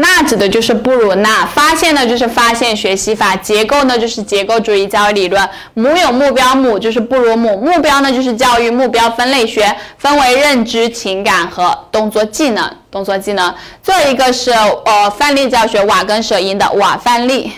[0.00, 5.44] 那指的就是布鲁纳发现呢，就是发现学习法；结构呢，就是结构主义教育理论；
[5.74, 12.70] 母有目标，母就是布鲁姆，目标呢就是教育目标分类学，分为认知、情感和动作技能。
[12.92, 17.50] 动作技能，最后一个是呃范例教学，瓦根舍因的瓦范例。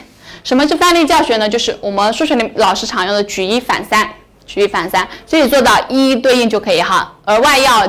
[0.43, 1.47] 什么是范例教学呢？
[1.47, 4.09] 就是我们数学里老师常用的举一反三，
[4.47, 7.12] 举一反三，这里做到一一对应就可以哈。
[7.26, 7.86] 额外要。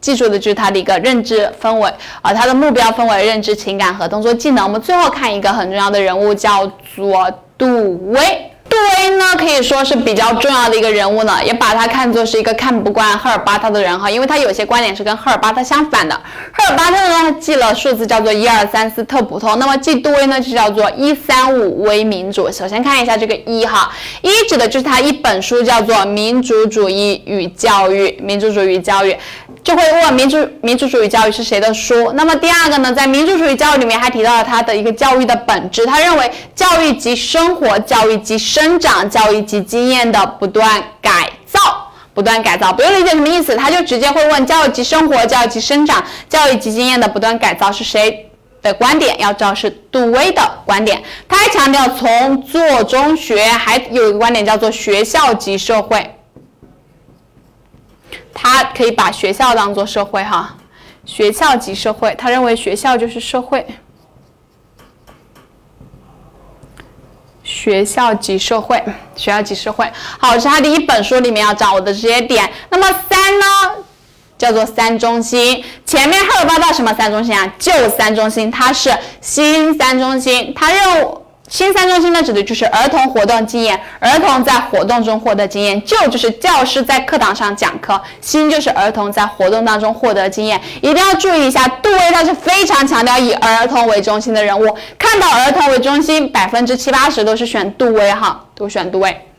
[0.00, 1.92] 记住的就是他的一个认知分为，
[2.22, 4.64] 啊，他的目标分为认知、情感和动作技能。
[4.64, 8.49] 我们最后看一个很重要的人物，叫做杜威。
[8.70, 16.14] 杜威呢，可以说是比较重要的一个人物呢，也把他看作是一个看不惯赫尔巴特的人哈，因为他有些观点是跟赫尔巴特相反的。
[16.52, 22.50] 赫尔巴特呢，他记了数字叫做一二三四特普通，那么记杜威呢，就叫做一三五微民主。
[22.52, 23.90] 首先看一下这个一哈，
[24.22, 29.16] 一指的就是他一本书叫做《民主主义与教育》，民主主义教育。
[29.62, 32.12] 就会问民主民主主义教育是谁的书？
[32.14, 48.30] 那么第二个呢，在民主主义教育里面还提到了他的一个教育的本质，他认为教育及生活，教育及生生长，教育及经验的不断改造，不断改造，不用理解什么意思，他就直接会问教育及生活，教育及生长，教育及经验的不断改造是谁
[48.60, 56.14] 的观点要知道是杜威的观点，他还强调从做中学，还有一个观点叫做学校及社会。
[58.34, 60.54] 他可以把学校当做社会哈，
[61.06, 63.66] 学校及社会，他认为学校就是社会，
[67.52, 68.76] 学校及社会，
[69.16, 69.90] 学校及社会。
[70.18, 72.48] 好，是他的一本书里面要掌握的这些点。
[72.70, 73.46] 那么三呢？
[74.38, 77.52] 叫做三中心，前面赫尔巴到什么三中心啊？
[77.58, 78.90] 旧三中心，它是
[79.20, 80.54] 新三中心。
[80.54, 81.08] 它认为
[81.50, 85.84] 新三中心呢，指的就是儿童活动经验，儿童在活动中获得经验。
[85.84, 90.60] 旧就是教师在课堂上讲课，新就是儿童在活动当中获得经验。
[90.80, 94.74] 一定要注意一下，杜威他是非常强调以儿童为中心的人物。
[94.96, 99.29] 看到儿童为中心，百分之七八十都是选杜威哈，都选杜威。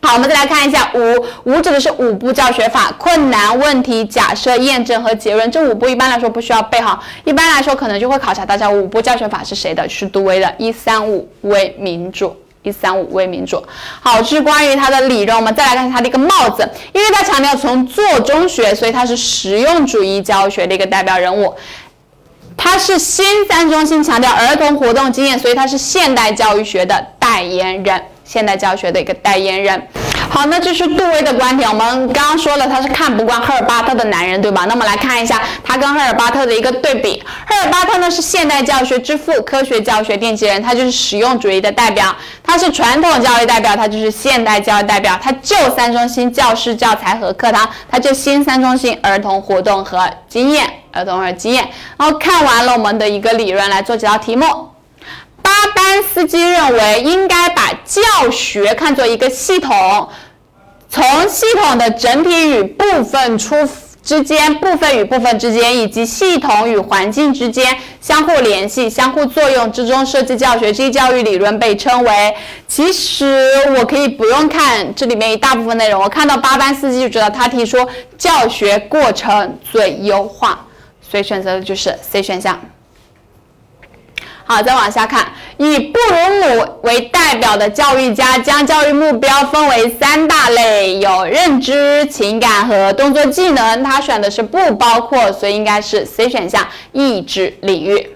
[0.00, 5.50] 好，我们再来看一下五五指的是五步教学法：困难、问题、假设、验证和结论。
[5.50, 10.54] 这五步一般来说不需要背哈，一般来说可能就会考察大家五步教学法是谁的，是杜威的。
[10.56, 13.62] 一三五为民主，一三五为民主。
[14.00, 15.36] 好，这是关于他的理论。
[15.36, 21.52] 我们再来看他的一个帽子，因为他强调从做中学，所以他是实用主义教学的一个代表人物。
[22.56, 28.02] 他是新三中心强调儿童活动经验，所以他是现代教育学的代言人。
[28.28, 29.88] 现代教学的一个代言人，
[30.28, 31.66] 好，那这是杜威的观点。
[31.66, 34.66] 我们刚刚说了，他是看不惯赫尔巴特的男人，对吧？
[34.68, 37.22] 那么来看一下他跟赫尔巴特的一个对比。
[37.46, 42.14] 赫尔巴特呢是现代教学之父，科学教学奠基人，他就是实用主义的代表；
[42.44, 45.18] 他是传统教育代表，他就是现代教育代表。
[45.22, 51.66] 他旧三中心教师、教材和课堂，他就新三中心儿童活动和经验，儿童和经验。
[51.96, 54.44] 然后看完了我们的一个理论，来做几道题目。
[55.48, 60.06] 巴班斯基认为，应该把教学看作一个系统，
[60.90, 63.56] 从系统的整体与部分出
[64.02, 70.70] 之间、部分与部分之间，以及系统与环境之间相互联系、相互作用之中设计教学。
[70.70, 72.34] 这一教育理论被称为。
[72.66, 77.78] 其实我可以不用看这里面一大部分内容，我看到巴班斯基就知道他提出
[78.18, 80.66] 教学过程最优化，
[81.00, 82.60] 所以选择的就是 C 选项。
[84.50, 93.84] 好，再往下看，以布鲁姆为代表的教育家将教育目标分为三大类，有认知、情感和动作技能。
[93.84, 98.08] 他选的是不包括，所以应该是 C 选项，意志领域。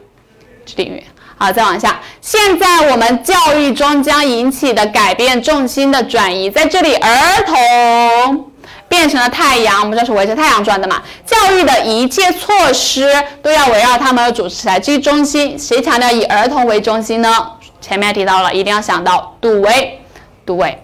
[0.77, 1.05] 领域。
[1.37, 8.52] 好，再往下，现在我们教育中将引起的改变重心的转移，在这里，儿童。
[8.93, 11.01] 变成了太阳，我们这是围着太阳转的嘛？
[11.25, 15.59] 教育的一切措施都要围绕他们的主持来居中心。
[15.59, 17.53] 谁强调以儿童为中心呢？
[17.81, 19.99] 前面提到了，一定要想到杜威，
[20.45, 20.79] 杜威，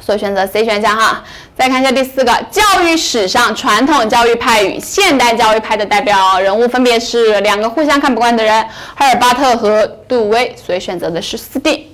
[0.00, 1.22] 所以选择 C 选项哈。
[1.56, 8.66] 再看一下第四个，教育史上传统教育派与现代教育派的代表人物分别是两个互相看不惯的人，
[8.98, 11.91] 赫尔巴特和杜威，所以选择的是四 D。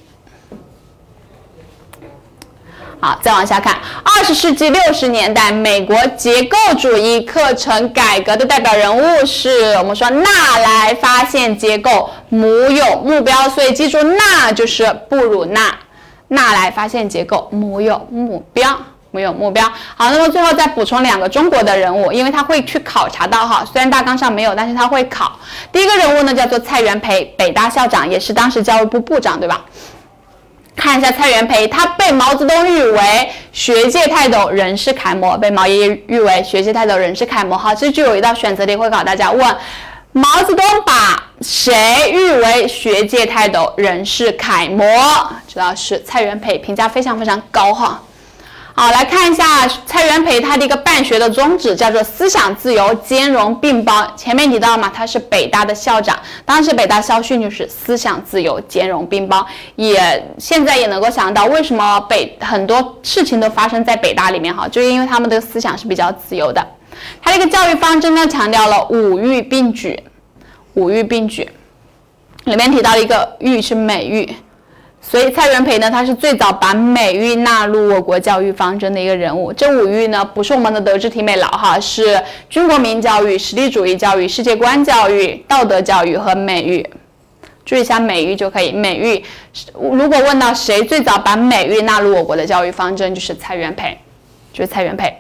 [3.01, 15.73] 好，再往下看，二十世纪六十年代美国结构主义课程改革的代表人物是我们说纳莱发现结构，母有目标，所以记住纳就是布鲁纳，
[16.27, 18.77] 纳莱发现结构，母有目标，
[19.13, 19.65] 母有目标。
[19.95, 25.39] 好，那么最后再补充两个中国的人物，因为他会去考察到哈，虽然大纲上没有，但是他会考。
[25.71, 29.65] 第一个人物呢叫做蔡元培，北大校长，也是当时教育部部长，对吧？
[30.79, 37.59] 看一下蔡元培，他被毛泽东誉为学界泰斗、人士楷模，被毛爷爷誉为学界泰斗、人士楷模。
[37.59, 39.57] 哈，这就有一道选择题会考大家问：
[40.13, 44.87] 毛泽东把谁誉为学界泰斗、人士楷模？
[45.49, 48.01] 知道是蔡元培，评价非常非常高哈。
[48.81, 54.07] 好，来看一下蔡元培他的一个办学的宗旨，叫做思想自由、兼容并包。
[54.17, 59.45] 前面提到嘛，他是北大的校长，当时北大校训就是思想自由、兼容并包。
[59.75, 66.65] 也现在也能够想到，为什么北很多事情都发生在北大里面哈，就因为他们的思想是比较自由的。
[67.21, 70.01] 他这个教育方针呢，强调了五育并举，
[70.75, 71.51] 五育并举，
[72.45, 74.37] 里面提到了一个育是美育。
[75.01, 79.53] 所以蔡元培呢，他是最早把美育纳入我国教育方针的一个人物。
[79.53, 82.21] 这五育呢，不是我们的德智体美劳哈，是
[82.51, 86.87] 军国民教育、实力主义教育、世界观教育、道德教育和美育。
[87.65, 88.73] 注意一下美育就可以。
[88.73, 89.23] 美育，
[89.75, 93.97] 如果问到谁最早把美育纳入我国的教育方针，就是蔡元培，
[94.53, 95.15] 就是蔡元培。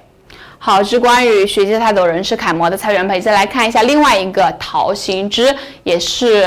[0.59, 3.21] 好，是关于学界泰斗、人士楷模的蔡元培。
[3.21, 5.55] 再来看一下另外一个陶行知，
[5.85, 6.47] 也是。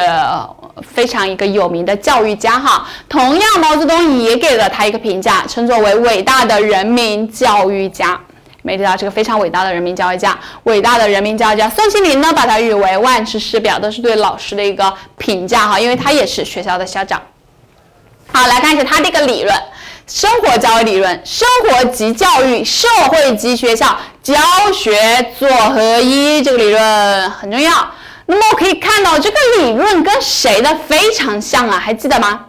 [0.82, 8.20] 非常一个有名的教育家哈，同样毛泽东也给了他一个评价，称作为伟大的人民教育家，
[8.64, 17.22] 没提到这个非常伟大的人民教育家，伟大的人民教育家宋庆龄呢，把他誉为万世师表，都是对老师的一个评价哈，因为他也是学校的校长。
[18.32, 19.53] 好，来看一下他的一个理论，
[20.14, 24.36] 生活教育理论，生活即教育，社会即学校，教
[24.74, 27.72] 学做合一，这个理论很重要。
[28.26, 31.80] 那么我可以看到这个理论跟谁的非常像啊？
[31.82, 32.47] 还记得吗？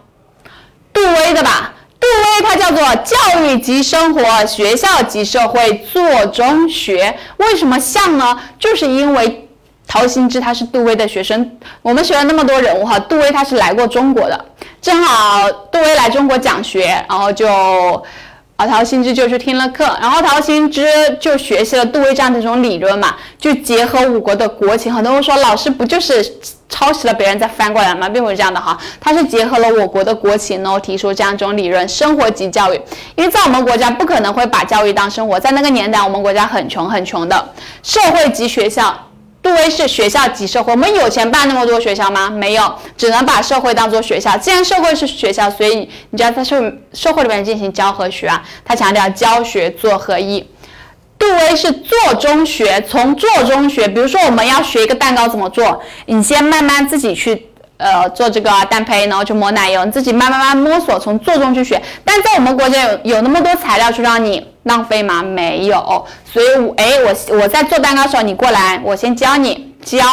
[0.91, 1.73] 杜威的吧？
[2.01, 7.17] 杜威他叫做教育即生活，学校即社会，做中学。
[7.37, 8.41] 为什么像呢？
[8.59, 9.47] 就是因为
[9.87, 11.57] 陶行知他是杜威的学生。
[11.81, 14.45] 我们学了那么多人物哈，杜威他是来过中国的，
[14.83, 17.47] 正好杜威来中国讲学，然后就。
[18.55, 20.87] 啊，陶行知就去听了课，然后陶行知
[21.19, 24.93] 就学习了杜威这样的一种理论嘛，就结合我国的国情。
[24.93, 26.23] 很多人说老师不就是
[26.69, 28.07] 抄袭了别人再翻过来吗？
[28.07, 32.79] 并不是这样的哈，他是结合了我国的国情呢，提出这样一种理论：生活即教育。
[33.15, 37.49] 因为在我们国家不可能会把教育当生活，在那个年代我们国家很穷很穷的，
[37.81, 38.95] 社会即学校。
[39.43, 42.29] 杜威是学校及社会，我们有钱办那么多学校吗？
[42.29, 44.37] 没有，只能把社会当做学校。
[44.37, 48.41] 既然社会是学校，所以你就要在社社会里面进行教和学啊。
[48.63, 50.49] 他强调教学做合一。
[51.19, 53.87] 杜威是做中学，从做中学。
[53.87, 57.49] 比如说我们要学一个蛋糕怎么做，你先慢慢自己去。
[57.77, 61.81] 呃，做这个蛋胚，然后去抹奶油，你自己慢慢慢摸索，从做中去学。
[62.05, 65.21] 但在我们国家有有那么多材料去让你浪费吗？
[65.21, 66.05] 没有。
[66.31, 66.45] 所以，
[66.77, 70.05] 哎，我我在做蛋糕的时候，你过来，我先教你教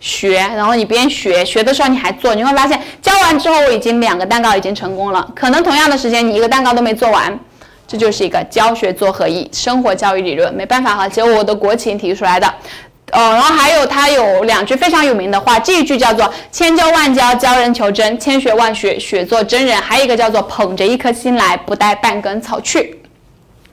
[0.00, 5.28] 学，然后你边学学的时候你还做，你会发现教完之后我已经两个蛋糕已经成功了。
[5.36, 7.38] 可能同样的时间你一个蛋糕都没做完，
[7.86, 10.52] 这就是一个教学做合一生活教育理论。
[10.52, 12.52] 没办法哈，结果我的国情提出来的。
[13.12, 19.76] 哦，然后还有他有两句非常有名的话，这一句叫做“千教万教，教人求真；千学万学，学做真人”。
[19.82, 23.00] 还有一个叫做“捧着一颗心来，不带半根草去”。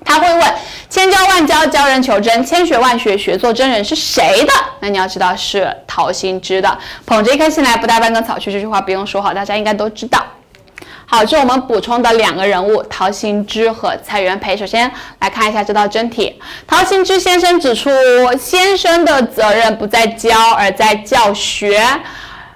[0.06, 0.54] 他会问
[0.90, 4.54] ：“千教万教，教人求真；千学万学，学做真人”是谁的？
[4.80, 6.78] 那你要知道是陶行知的。
[7.06, 10.24] “捧着一颗心来，不带半根草去”这句话不用说好，大家应该都知道。
[11.08, 14.58] 好，这是我们补充的两个人物，陶行知和蔡元培。
[14.58, 16.34] 首先来看一下这道真题。
[16.66, 17.92] 陶行知先生指出，
[18.40, 21.78] 先生的责任不在教，而在教学；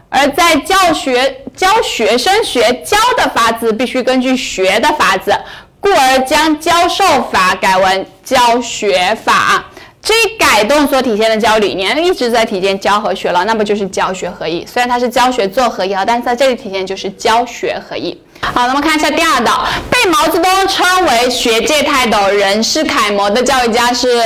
[0.10, 5.32] 而在教学教学生学教的法子，必须根据学的法子，
[5.80, 9.64] 故而将教授法改为教学法。
[10.02, 14.66] 这一改动所体现的教理念一直在体现教和学了，那不就是教学合一？
[14.66, 18.20] 虽然它是教学做合一啊，但是在这里体现就是教学合一。
[18.42, 24.22] 好，那么看一下第二道，被毛泽东称为学界泰斗、人世楷模的教育家是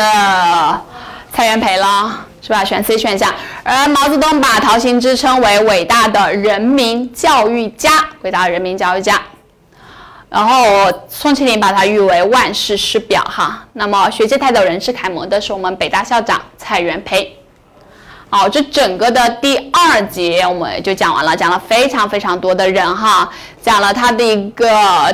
[1.32, 2.64] 蔡元培了，是吧？
[2.64, 3.34] 选 C 选项。
[3.64, 9.22] 而毛泽东把陶行知称为伟大的人民教育家，伟大的人民教育家。
[10.30, 13.64] 然后宋庆龄把他誉为万世师表，哈。
[13.74, 17.38] 那么学界泰斗、人世楷模的是我们北大校长蔡元培。
[18.36, 23.30] 好，这整个的第二节我们就讲完了，讲了非常非常多的人哈，
[23.62, 24.68] 讲了他的一个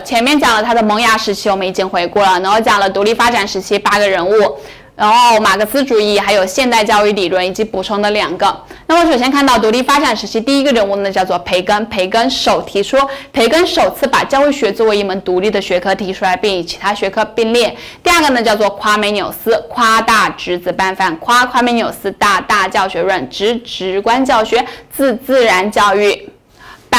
[0.05, 4.57] 前面讲了他的萌芽时期，我们已经回顾了，然后讲了独立发展时期八个人物。
[4.99, 8.53] 然后马克思主义还有现代教育理论以及补充的两个。
[8.85, 11.87] 那么首先看到独立发展时期第一个人物呢，叫做培根。
[11.87, 12.97] 培根首提出，
[13.31, 17.73] 培根首次把教育学作为一门独立的学科提出来，并与其他学科并列。
[18.03, 26.29] 第二个呢，叫做夸美纽斯，夸大侄子班范，夸夸美纽斯大大教学论，直直观教学，自自然教育。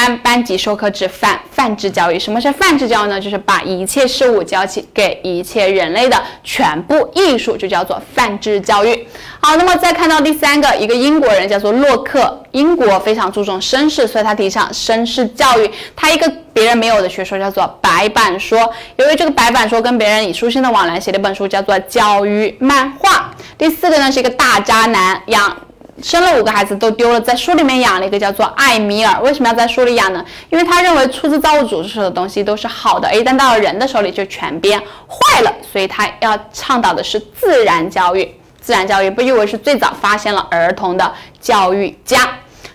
[0.00, 3.20] 班班级授课制泛泛制教育，什么是泛制教育呢？
[3.20, 9.06] 就是把一切事物教起给一切人类的全部艺术，就叫做泛制教育。
[9.40, 15.70] 好，那么再看到第三个，一个英国人叫做洛克，英国非常注重绅士，所以他提倡绅士教育。
[15.94, 18.58] 他一个别人没有的学说叫做白板说，
[18.96, 23.30] 由于这个白板说跟别人以书信的往来写了一本书，叫做教育漫画。
[23.58, 25.54] 第四个呢是一个大渣男养。
[26.02, 29.20] 生了五个孩子都丢了，在书里面养了一个叫做艾米尔。
[29.20, 30.24] 为什么要在书里养呢？
[30.48, 35.52] 因为他认为出自造物主之手的东西都是好的，一旦到了人的手里就全变坏了。
[35.72, 38.34] 所以他要倡导的是自然教育。
[38.60, 42.28] 自然教育被誉为是最早发现了儿童的教育家。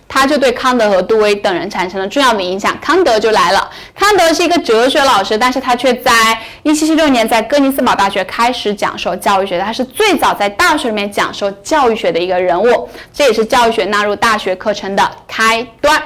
[0.08, 2.76] 他就对康德和杜威等人产生了重要的影响。
[2.80, 3.70] 康德就来了。
[3.94, 6.12] 康德是一个哲学老师，但是他却在
[6.64, 9.58] 1776年在哥尼斯堡大学开始讲授教育学。
[9.58, 16.02] 他是最早在大学里面讲授教育学的一个人物，这也是教育学纳入大学课程的开端。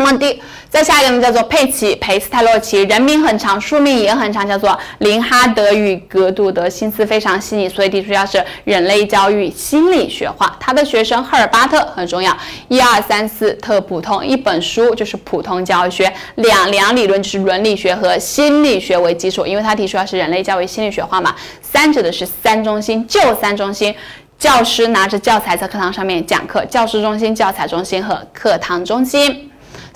[0.00, 0.40] 那么第
[0.70, 10.56] 再下一个呢，叫做佩奇裴斯泰洛奇，人名很长，书名也很长，叫做林哈德与格杜德，心思非常细腻，所以提出要是人类教育心理学化。
[10.60, 12.36] 他的学生赫尔巴特很重要，
[12.68, 21.34] 一二三四特普通，一本书就是普通教育学，两两理论就是伦理学和心理学为基础，因为他提出要是人类教育心理学化嘛。
[21.60, 23.92] 三指的是三中心，就三中心。
[24.38, 29.47] 教师拿着教材在课堂上面讲课，教师中心、教材中心和课堂中心。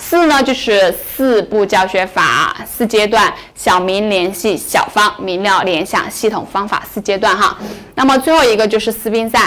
[0.04, 7.56] 四呢就是四步教学法，四阶段：小明联系小方，明了联想系统方法四阶段哈。
[7.94, 9.38] 那么最后一个就是斯宾塞，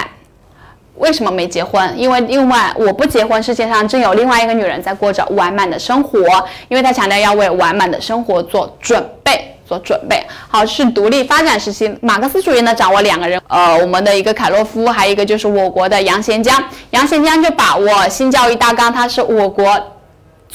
[0.95, 1.93] 为什么没结婚？
[1.95, 6.19] 因为另外我不结婚，世界上正有另外一个女人在过着完满的生活，
[6.69, 9.51] 因为他强调要为完满的生活做准备。
[9.67, 16.63] 做准备好是独立发展时期，马克思主义呢掌握两个人，呃，我们的一个凯洛夫，还有一个就是我国的杨贤江。
[16.91, 19.75] 杨贤江就把握新教育大纲，他是我国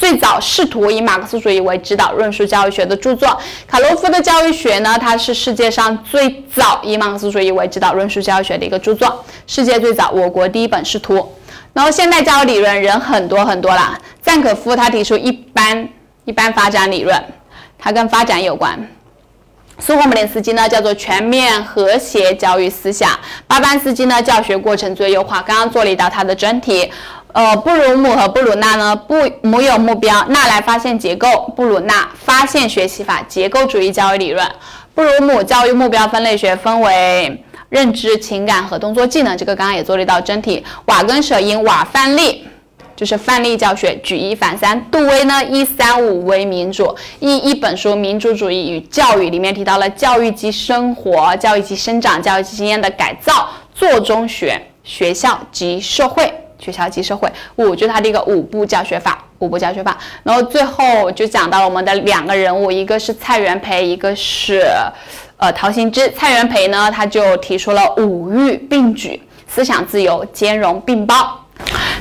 [0.01, 3.39] 最早试图以马克思主义为指导论述教育学的著作。
[3.67, 11.31] 卡洛夫的教育学呢，它是世界上最早以马克思主义为指导论述教育学的一个著作，世界最早，我国第一本试图。
[11.75, 15.87] 然后现代教育理论人很多很多了，赞可夫他提出一般
[16.25, 17.23] 一般发展理论，
[17.79, 18.89] 它跟发展有关。
[19.79, 23.11] 苏霍姆林斯基呢，叫做全面和谐教育思想。
[23.47, 25.43] 巴班斯基呢，教学过程最优化。
[25.43, 26.91] 刚刚做了一道他的真题。
[27.33, 34.47] 呃，布鲁姆和布鲁纳呢，布母有目标，纳来发现结构，布鲁纳发现学习法，结构主义教育理论。
[34.95, 40.65] 布鲁姆教育目标分类学分为认知、情感和动作技能，这个刚刚也做了一道真题。
[40.87, 42.47] 瓦根舍因瓦范例。
[42.97, 44.79] 就是范例教学，举一反三。
[44.91, 56.31] 杜威呢，一三五为民主，一一本书《民主主义与教育》里面提到了教育及生活、教育及生长、教育及经验的改造，做中学，学校及社会，
[56.61, 57.29] 学校及社会。
[57.57, 59.99] 五就是它的一个五步教学法，五步教学法。
[60.23, 64.65] 然后最后就讲到了我们的两个人物，一个是蔡元培，一个是
[65.37, 66.11] 呃陶行知。
[66.11, 71.37] 蔡元培呢，他就提出了五育并举，思想自由，兼容并包。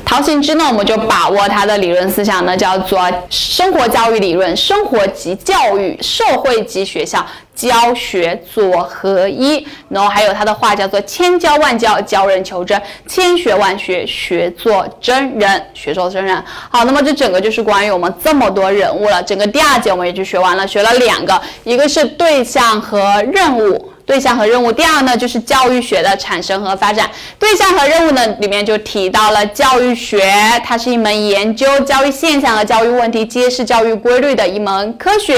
[0.05, 2.99] 陶行知呢，我们就把握他的理论思想呢，叫做
[3.29, 9.63] 生活教育理论，生活即教育，社会即学校，教学左合一。
[9.87, 16.43] 然后还有他的话叫做千教万教，教人求真；千学万学，学做真人，学做真人。
[16.69, 19.21] 好，那么这整个就是关于我们这么多人物了。
[19.21, 23.93] 整个第二节我们也就学完了，学了两个，一个是对象和任务。
[24.09, 27.07] 对象和任务，第二呢就是教育学的产生和发展。
[27.37, 30.33] 对象和任务呢里面就提到了教育学，
[30.65, 35.35] 它是一门研究教育现象和教育问题、揭示教育规律的一门科学。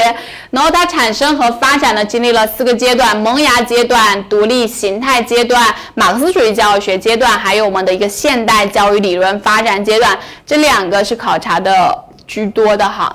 [0.51, 5.61] 然后它产生和发展呢经历了四个阶段：萌芽阶段、独立形态阶段、
[5.93, 10.17] 马克思主义教育学阶段，还有我们的一个现代教育理论发展阶段。
[10.45, 13.13] 这两个是考察的居多的哈，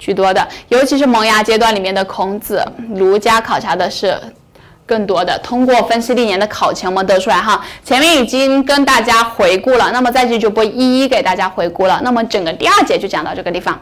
[0.00, 4.18] 居多的，尤其是萌芽阶段里面的孔子、儒家考察的是。
[4.90, 7.64] 更多的通过分析历年的考情，我们得出来哈。
[7.84, 12.00] 前面已经跟大家回顾了，那么在这就不一一给大家回顾了。
[12.02, 13.78] 那么整个第二节就讲到这个地方。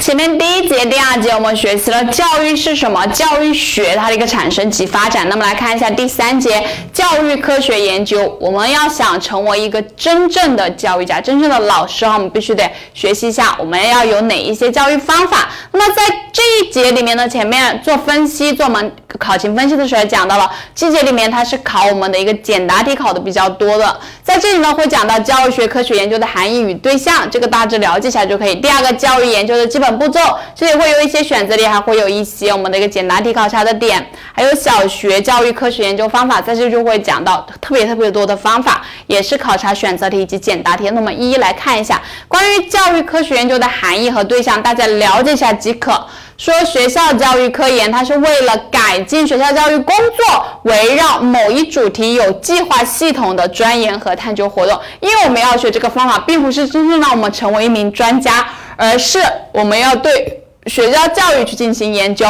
[0.00, 5.28] 前面第一节、第二节我们学习了教育是什么，教育学它的一个产生及发展。
[5.28, 8.34] 那么来看一下第三节，教育科学研究。
[8.40, 12.64] 我们要想成为一个真正的教育家、真正的老师哈，我们必须得
[12.94, 15.50] 学习一下，我们要有哪一些教育方法。
[15.72, 16.02] 那么在
[16.32, 24.00] 这一节里面呢，前面做分析、做我们考勤分析的时候也讲到了，季节里面它是考我们的一个简答题考的比较多的。
[24.22, 28.54] 在这里呢，会讲到教育学科学研究的含义与对象，这个大致了解一下就可以。
[28.56, 30.20] 第二个，教育研究的基本步骤，
[30.54, 40.88] 这里会有一些选择题，还会有一些我们的一个简答题考察的点，还有小学教育科学研究方法，在这就会讲到特别特别多的方法，也是考察选择题以及简答题。
[40.90, 46.06] 那么一一来看一下，关于教育科学研究的含义和对象，大家了解一下即可。
[46.40, 54.80] 说学校教育科研，它是为了改进学校教育工作，围绕某一主题有计划系统的钻研和探究活动。
[55.00, 59.22] 因为我们要学这个方法，并不是真正让我们成为一名专家，而是
[59.52, 62.26] 我们要对学校教育去进行研究。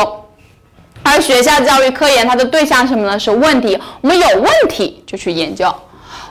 [1.05, 3.17] 而学校教育科研，它的对象是什么呢？
[3.17, 3.79] 是问题。
[4.01, 5.73] 我们有问题就去研究。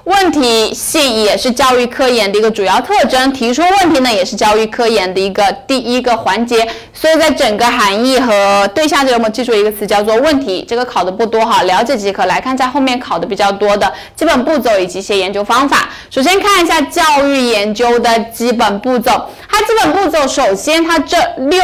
[0.05, 6.65] 问题性也是教育科研的一个主要特征，提出问题呢也是教育科研的一个第一个环节。
[6.93, 10.65] 所以在整个含义和对象这里，我们记住一个词叫做问题。
[10.67, 12.29] 这个考的不多哈，了解即可。
[12.29, 15.89] 来看在后面考的比较多的基本步骤以及一些研究方法。
[16.11, 21.59] 首先看一下教育研究的基本步骤，它基本步骤首先它这六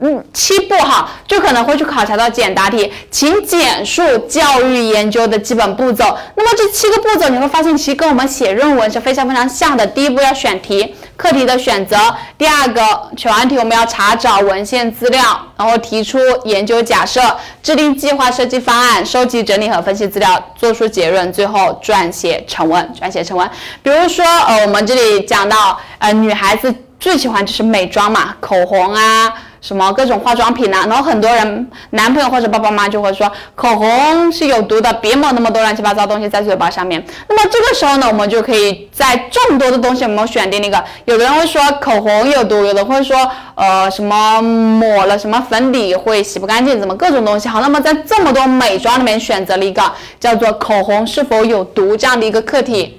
[0.00, 6.16] 嗯，七步哈，就可能会去考察到简答题，请简述教育研究的基本步骤。
[6.36, 9.84] 那么这七个步骤，你会发现其实跟我们写论文是非常非常像的。
[9.84, 11.96] 第一步要选题，课题的选择；
[12.38, 12.80] 第二个
[13.16, 15.20] 选完题，我们要查找文献资料，
[15.56, 17.20] 然后提出研究假设，
[17.60, 22.88] 制定计划设计方案，收集整理和分析资料，做出结论，最后撰写成文。
[22.96, 23.50] 撰写成文，
[23.82, 29.34] 比如说呃，我们这里讲到呃，女孩子最喜欢就是美妆嘛，口红啊。
[29.60, 37.04] 什么各种化妆品呐，然后很多人男朋友或者爸爸妈妈就会说口红是有毒的，别抹那么多乱七八糟东西在嘴巴上面。
[37.28, 40.82] 那么这个时候呢，我们就可以在众多的东西，我们选定那个。
[41.04, 43.16] 有的人会说口红有毒，有的会说
[43.54, 47.48] 呃什么抹了什么粉底会洗不干净，怎么各种东西。
[47.48, 49.82] 好，那么在这么多美妆里面选择了一个
[50.20, 52.97] 叫做口红是否有毒这样的一个课题。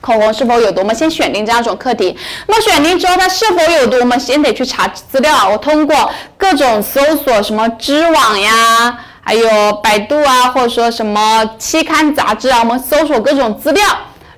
[0.00, 0.80] 口红是否有毒？
[0.80, 2.16] 我们先选定这样一种课题。
[2.46, 3.96] 那么选定之后，它是否有毒？
[3.98, 5.48] 我们先得去查资料。
[5.48, 13.82] 我通过各种搜索，什么知网呀，还有百度啊，或者说什么期刊杂志啊，我们搜索各种资料。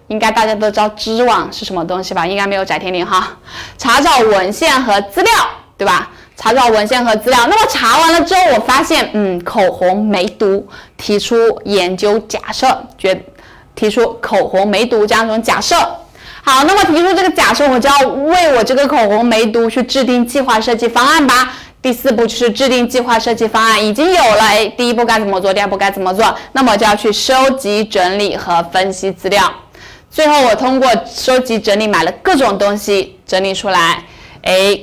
[0.06, 2.26] 应该大家都知道知网是什么东西吧？
[2.26, 3.36] 应该没有翟天临哈。
[3.76, 5.32] 查找文献和资料，
[5.76, 6.08] 对吧？
[6.34, 7.46] 查找文献和资料。
[7.46, 13.22] 那么查完了之后，我发现，嗯，口红没毒，提出研究假设，觉。
[13.78, 15.76] 提出口红没毒这样一种假设，
[16.42, 21.54] 好，那么提出这个假设，我就要为我这个口红没毒去制定计划设计方案吧。
[21.80, 29.48] 第四步就是制定计划设计方案，已经有了，哎，第一步该怎么做，第二步该怎么做，那么就要去收集、整理和分析资料。
[30.10, 34.02] 最后我通过收集、整理，买了各种东西，整理出来，
[34.42, 34.80] 哎。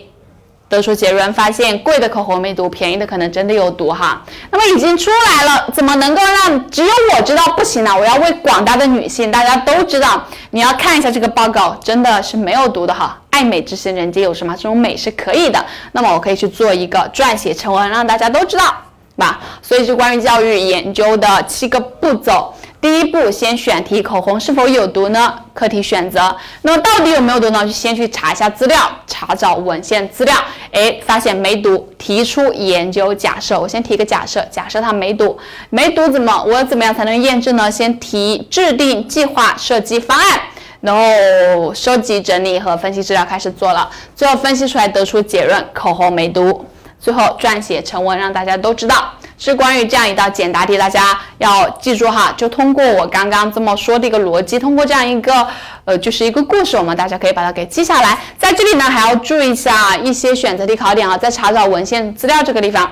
[0.68, 4.24] 得出结论，发现贵的口红没毒，便宜的可能真的有毒哈。
[4.52, 7.96] 那么已经出来了，怎么能够让只有我知道不行呢？
[7.96, 13.22] 我要为广大的女性，大家都知道，你要看一下这个报告，真的是没有毒的哈。
[13.30, 15.64] 爱美之心，人皆有什么，这种美是可以的。
[15.92, 18.74] 那么我可以去做一个撰写成文，让大家都知道，
[19.18, 19.40] 吧？
[19.62, 22.54] 所以就关于教育研究的七个步骤。
[22.82, 25.34] 第一步，先选题，口红是否有毒呢？
[25.54, 27.66] 课题选择，那么到底有没有毒呢？
[27.66, 30.36] 就先去查一下资料，查找文献资料，
[30.72, 33.60] 哎，发现没毒，提出研究假设。
[33.60, 35.36] 我先提个假设，假设它没毒，
[35.72, 36.44] 没毒怎么？
[36.44, 37.72] 我怎么样才能验证呢？
[37.72, 40.40] 先提制定计划设计方案，
[40.82, 46.66] 然后收集整理和分析资料开始做了，最后分析出来得出结论，口红没毒，
[47.00, 49.12] 最后撰写成文让大家都知道。
[49.38, 52.34] 是关于这样一道简答题，大家要记住哈。
[52.38, 55.48] 就通过我刚刚这么说的一个逻辑，通过这样一个
[55.86, 58.18] 呃，就是一个故事，我们大家可以把它给记下来。
[58.38, 62.90] 在这里呢，还要注意一下一些选择题考点啊，在查找文献资料这个地方，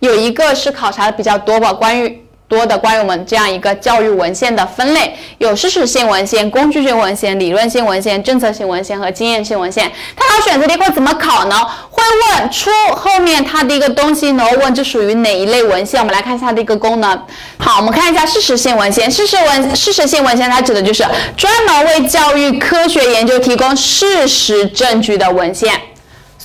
[0.00, 2.25] 有一个是考察的比较多吧，关于。
[2.48, 9.90] 多的关于我们这样一个教育文献的分类，有事实性文献、工具性文献、理论性文献、政策性文献和经验性文献。
[10.14, 11.56] 它考选择题会怎么考呢？
[11.90, 12.02] 会
[12.38, 16.00] 问出后面它的一个东西，然后问这属于哪一类文献。
[16.00, 17.20] 我们来看一下它的一个功能。
[17.58, 19.10] 好，我们看一下事实性文献。
[19.10, 21.04] 事实文事实性文献它指的就是
[21.36, 25.72] 专门为教育科学研究提供事实证据的文献。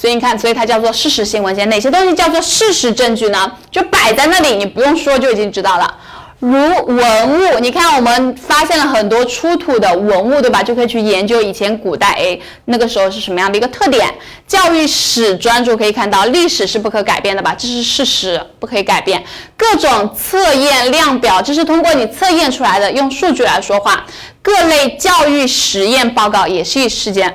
[0.02, 1.70] 所以你看，所以它叫做事实性文献。
[1.70, 3.52] 哪些东西叫做事实证据呢？
[3.70, 5.96] 就摆在那里，你不用说就已经知道了。
[6.40, 10.64] 如文物，你看我们发现了很多出土的文物，对吧？
[10.64, 14.12] 就可以去研究以前古代，哎，那个时候是什么样的一个特点。
[14.48, 17.56] 教育史专注可以看到，历史是不可改变的吧？
[17.56, 19.24] 这是事实，不可以改变。
[19.56, 24.04] 各种测验量表，这是通过你测验出来的，用数据来说话。
[24.42, 27.32] 各类教育实验报告也是一时间。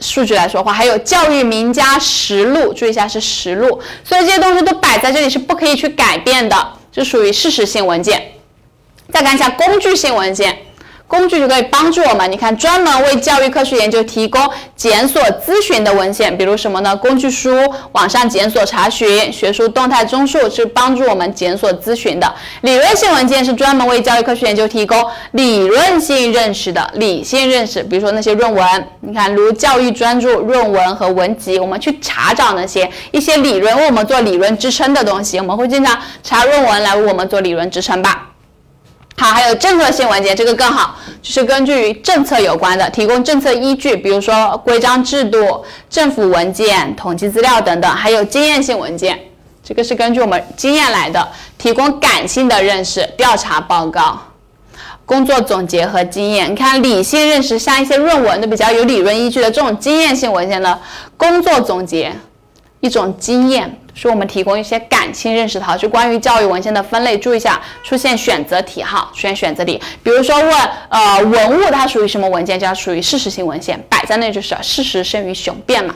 [0.00, 8.32] 数据来说话，还有教育名家实录，注意一下是实录，所以这些东西都摆在这里是不可以去改变的，就属于事实性文件。
[9.12, 10.65] 再看一下工具性文件。
[11.08, 14.40] 工具就可以帮助我们，你看，专门为教育科学研究提供
[14.74, 16.96] 检索咨询的文献，比如什么呢？
[16.96, 17.56] 工具书、
[17.92, 22.34] 网上检索查询、学术动态综述是帮助我们检索咨询的。
[22.62, 25.00] 理论性文件是专门为教育科学研究提供
[25.30, 38.26] 理论性认识的理性认识，比如说那些论文，你看，如教育专注论文和文集，我们去查找那些一些理论为我们做理论支撑的东西，我们会经常查论文来为我们做理论支撑吧。
[39.18, 47.90] 好，还有政策性文件，这个更好，就是根据政策有关的，提供政策依据，比如说规章制度、政府文件、统计资料等等。
[47.90, 49.18] 还有经验性文件，
[49.64, 54.20] 这个是根据我们经验来的，提供感性的认识、调查报告、
[55.06, 56.50] 工作总结和经验。
[56.52, 60.78] 你看，理性认识像一些论文都比较有理论依据的这种经验性文件呢
[61.16, 62.12] 工作总结，
[62.80, 63.80] 一种经验。
[63.96, 70.52] 是我们提供一些感性认识的，就关于教育文献的分类，注意一下出现选择题哈，出现选择题，比如说问
[70.90, 75.94] 呃文物它属于什么文件，就要属于事实性文献，摆在那就是事实胜于雄辩嘛。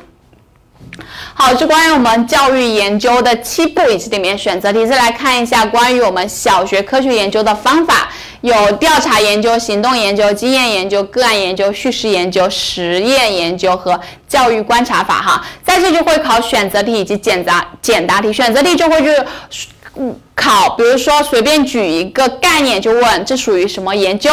[1.34, 4.86] 好，就关于我们教育研究的七步以及里面选择题。
[4.86, 8.08] 再来看一下关于我们小学科学研究的方法，
[8.40, 15.20] 有调查研究、行动研究、经验研究、个案研究、叙事研究、实验研究和教育观察法。
[15.20, 18.32] 哈，在这就会考选择题以及简答简答题。
[18.32, 19.10] 选择题就会就
[19.50, 24.30] 是嗯考，比如说随便举一个概念就问这属于什么研究。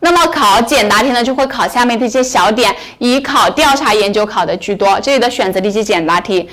[0.00, 5.00] 那么考简答题呢，就会考下面的一些小点，以考调查研究考的居多。
[5.00, 6.46] 这里的选择题及简答题，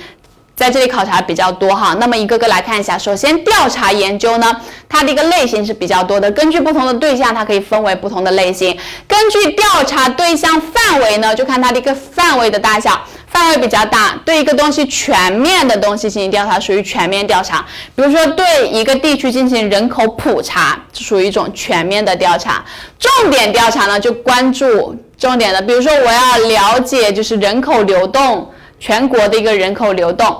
[0.62, 1.96] 在这里考察比较多哈。
[1.98, 4.56] 那么一个个来看一下，首先调查研究呢，
[4.88, 8.78] 它的一个类型是比较多的，根据不同的对象，它可以分为不同的类型。
[9.08, 13.00] 根据调查对象范围呢，就看它的一个范围的大小。
[13.26, 17.64] 范围比较大，对一个东西全面的东西进行调查，属于全面调查。
[17.94, 22.62] 比如说，对一个地区进行人口普查，属于一种全面的调查。
[22.98, 30.38] 重点调查呢，就关注重点的，比如说我要了解就是人口流动，全国的一个人口流动，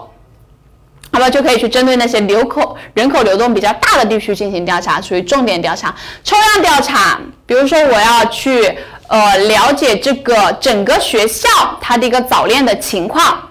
[1.12, 5.94] 好吧，就可以去针对那些流口人口流动比较大的地区进行调查，属于重点调查。
[6.24, 8.76] 抽样调查，比如说我要去。
[9.08, 11.46] 呃，了解这个整个学校
[11.82, 13.46] 它的一个早恋的情况，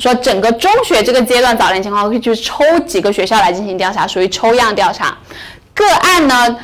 [0.00, 5.16] 说整个中学这个阶段早恋情况，可以去抽几个学校来进行调查，属于抽样调查。
[5.74, 6.56] 个案呢，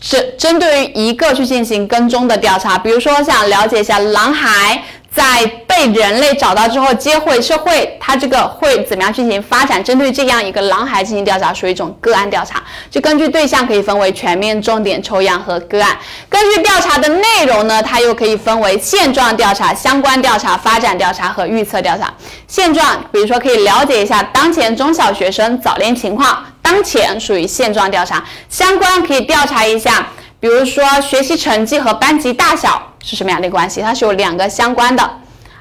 [0.00, 4.80] 针针对于一个去进行跟踪的调查，比如说想了解一下狼孩。
[5.12, 9.82] 在被人类找到之后，接回社会，它这个会怎么样进行发展？
[9.82, 12.62] 针对这样一个狼孩进行调查，属于一种个案调查。
[12.88, 15.98] 就根据对象可以分为全面、重点、抽样和个案。
[16.28, 22.12] 根据调查的内容呢，它又可以分为现状调查、相关调查、发展调查和预测调查。
[22.46, 28.24] 现状，比如说可以了解一下当前中小学生早恋情况，当前属于现状调查。
[28.48, 30.06] 相关可以调查一下。
[30.40, 33.82] 比如说学习成绩和班级大小是什么样的关系？
[33.82, 35.08] 它是有两个相关的。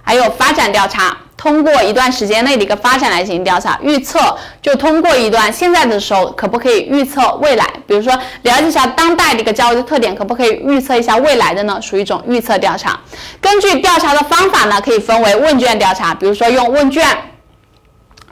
[0.02, 7.66] 还有发展调查，通过一段时间内的一个发展来进行调查预测，就通过一段现在的时候可不可以预测未来？
[7.86, 8.12] 比如说
[8.42, 11.80] 了解一下当代的一个教育的特点，可不可以预测一下未来的呢？
[11.80, 13.00] 属于一种预测调查。
[13.40, 17.06] 根据调查的方法呢，可以分为问卷调查，比如说用问卷、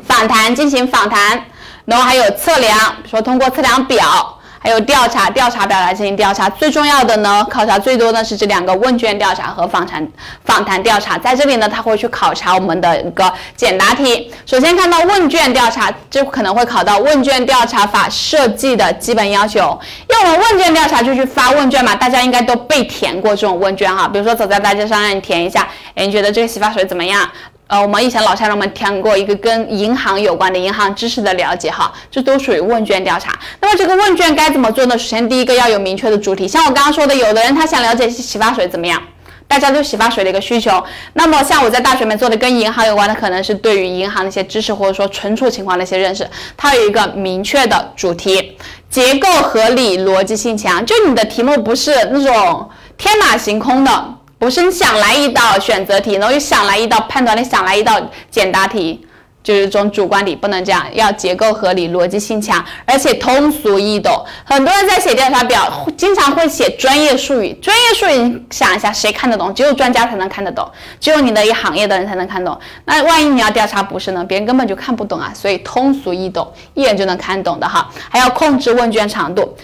[0.07, 1.45] 访谈进行访谈，
[1.85, 4.36] 然后还有测量，比如说通过测量表。
[4.59, 10.05] 还有调查调查表来进行调查，最重要的呢，考察最多的是这两个问卷调查和访谈
[10.43, 11.17] 访谈调查。
[11.17, 14.31] 在这里呢，他会去考察我们的一个简答题。
[14.45, 19.79] 首先看到问卷调查，就可能会考到问卷调查法设计的基本要求。
[20.09, 24.07] 因为我们问卷调查就去发问卷嘛，大家应该都被填过这种问卷哈。
[24.07, 27.29] 比如说走在大街上让你填一下，哎，你觉得这个洗发水怎么样？
[27.67, 33.37] 呃，我们以前老师让我们填过一个跟银行有关的银行知识的了解，哈，这都属于问卷调查。
[33.59, 34.97] 那么这个问卷该怎么做呢？
[34.97, 39.01] 首先第一个要有明确的主题，像我刚刚说的，有的人他想了解洗发水怎么样，
[39.49, 40.81] 大家对洗发水的一个需求。
[41.11, 46.25] 那么像我在大学里面做的跟银行有关的，可能是对于银行的一些知识或者说存储情况的一些认识，
[46.55, 48.57] 它有一个明确的主题，
[48.89, 50.85] 结构合理，逻辑性强。
[50.85, 54.16] 就你的题目不是那种天马行空的。
[54.39, 57.99] 不是你想来一道选择题，然后又想来一道判断，你想来一道
[58.29, 59.03] 简答题，
[59.43, 64.23] 就是这种主观题，不能这样，要结构合理，逻辑性强，而且通俗易懂。
[64.45, 69.51] 很多人在写调查表，经常会写专业术语， 专业术语，你想一下，谁看得懂？
[69.55, 70.69] 只有专家才能看得懂，
[70.99, 72.55] 只有你的一行业的人才能看懂。
[72.85, 74.23] 那万一你要调查不是呢？
[74.23, 75.31] 别人根本就看不懂啊！
[75.33, 77.89] 所以通俗易懂，一眼就能看懂的哈。
[78.09, 79.57] 还要控制问卷长度。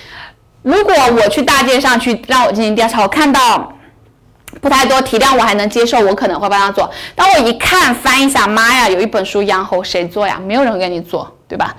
[0.64, 3.72] 如果我去大街上去让我进行调查，我看到。
[4.62, 6.90] 不太多体量我还能接受，我可能会帮他做。
[7.16, 10.40] 但我一看翻一下，妈呀，有一本书养猴谁做呀？
[10.46, 11.76] 没有人给你做，对吧？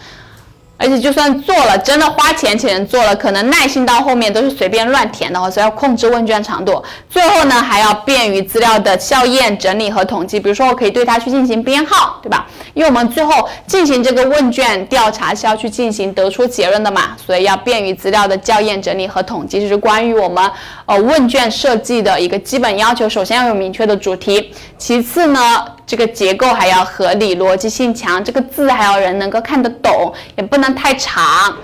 [0.85, 6.85] 而且就算做了，真的花钱请人做了，可能耐心到后面都是随便乱填的话，所以要控制问卷长度。
[7.09, 10.39] 最后呢，还要便于资料的校验、整理和统计。
[10.39, 12.47] 比如说，我可以对它去进行编号，对吧？
[12.75, 19.61] 因为我们最后进行这个问卷调查是要去进行得出结论的嘛，所以要便于资料的校验、整理和统计。
[19.61, 20.51] 这是关于我们
[20.85, 23.09] 呃问卷设计的一个基本要求。
[23.09, 25.65] 首先要有明确的主题，其次呢。
[25.87, 31.57] 这个结构还要合理，逻辑性强，这个字还要人能够看得懂，也不能太长，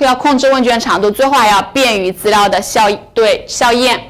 [0.00, 4.00] 要控制问卷长度，最后还要便于资料的校对校验、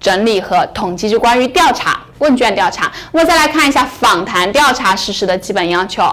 [0.00, 2.90] 整理和统计，就关于调查问卷调查。
[3.12, 6.04] 那么再来看一下访谈调查实施的基本要求。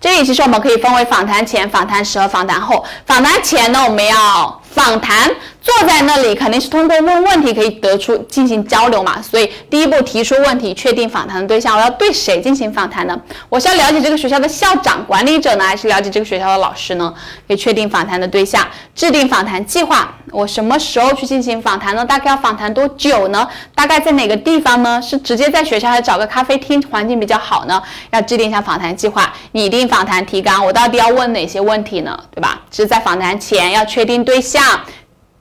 [0.00, 2.84] 这里其实我们可以分为访谈前、访谈时和访谈后。
[3.06, 5.30] 访谈前呢，我们要访谈
[5.60, 13.16] 坐在那里肯定是通过问问题可以得出进行交流嘛，所以第一步提出问题，确定访谈的对象，我要对谁进行访谈呢？
[13.48, 17.14] 我是要了解这个学校的校长、管理者呢，还是了解这个学校的老师呢？
[17.46, 20.12] 可以确定访谈的对象，制定访谈计划。
[20.32, 22.04] 我什么时候去进行访谈呢？
[22.04, 23.46] 大概要访谈多久呢？
[23.74, 25.00] 大概在哪个地方呢？
[25.00, 27.80] 是直接在学校，还是找个咖啡厅环境比较好呢？
[28.10, 30.64] 要制定一下访谈计划，拟定访谈提纲。
[30.64, 32.18] 我到底要问哪些问题呢？
[32.34, 32.60] 对吧？
[32.72, 34.61] 是在访谈前要确定对象。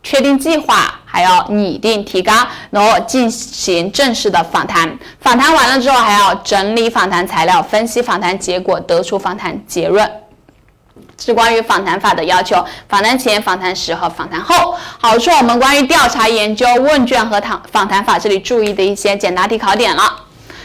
[0.03, 4.97] 确定计划，还要拟定提纲，然后进行正式的访谈。
[5.19, 10.09] 访谈完了之后，还要整理访谈材料，分析访谈结果，得出访谈结论。
[11.23, 14.75] 是关于访谈法的要求，访谈前、访谈时和访谈后。
[14.99, 20.01] 好，说我们关于调查研究、问卷和谈访谈法这里注意的一些简答题考点了。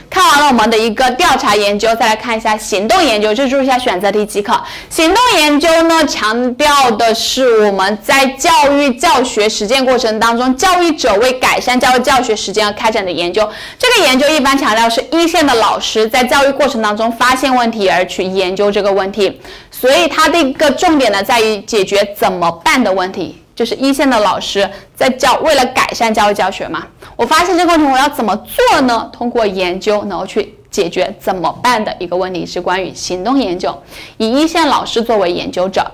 [0.09, 4.59] 看完了我们的一个调查研究，再来看一下行动研究，就注意一下选择题即可。
[4.89, 13.49] 行动研究呢，强调的是我们在教育教学实践过程当中，教育者为改善教育教学实践而开展的研究。
[13.78, 23.43] 这个研究一般强调是一线的老师在教育过程当中发现问题而去研究这个问题，所以它的一个重点呢，在于解决怎么办的问题。
[23.55, 26.87] 就是一线的老师在教，为了改善教育教学嘛，
[27.17, 29.11] 我发现这个问题我要怎么做呢？
[29.13, 33.75] 通过研究，然后去解决怎么办的一个问题是关于行动研究，
[34.19, 35.91] 以一线老师作为研究者。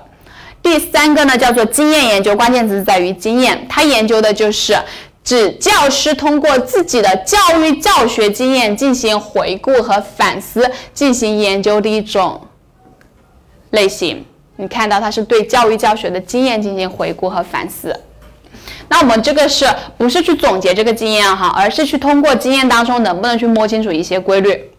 [0.61, 4.77] 第三个呢叫做经验研究，关键词在于经验，它研究的就是
[5.23, 12.41] 指教师通过自己的教育教学经验进行回顾和反思，进行研究的一种
[13.69, 14.25] 类型。
[14.57, 17.97] 你看到它是对教育教学的经验进行回顾和反思，
[18.89, 19.65] 那我们这个是
[19.97, 24.69] 不是去总结这个经验哈，而是去通过经验当中能不能去摸清楚一些规律，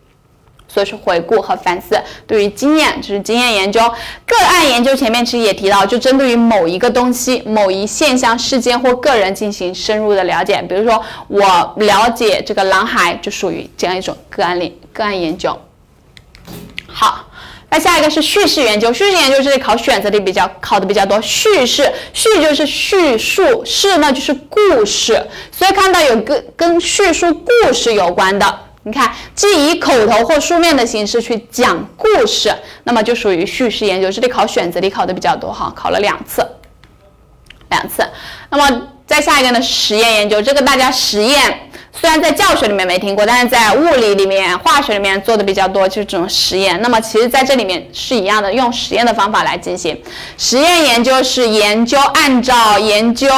[0.69, 2.01] 所以是回顾和反思。
[2.27, 3.81] 对于经验，就是经验研究、
[4.27, 10.63] 个案研究，前面其实也提到，就针对于某一个东西、某一现象、事件或个人进行深入的了解。
[10.69, 15.59] 比如说，我了解这个男孩，就属于这样一种个案例个案研究。
[16.87, 17.27] 好。
[17.75, 21.21] 那下一个是叙事研究，叙事研究这里考选择题比较考的比较多。
[21.21, 25.21] 叙事，叙就是叙述，事呢就是故事，
[25.51, 34.09] 所以看到有个跟叙述故事有关的，你看，即以口头或书面的形式去讲故事，那么就属于叙事研究。
[34.09, 36.47] 这里考选择题考的比较多哈，考了两次，
[37.71, 38.05] 两次。
[38.51, 41.71] 那么再下一个呢，实验研究，这个大家实验。
[42.01, 46.79] 虽然在教学里面没听过，但是在物理里面、化学里面做的比较多，就是这种实验。
[46.83, 49.99] 那么其实在这里面是一样的，用实验的方法来进行
[50.37, 53.29] 实验研究，是研究按照研究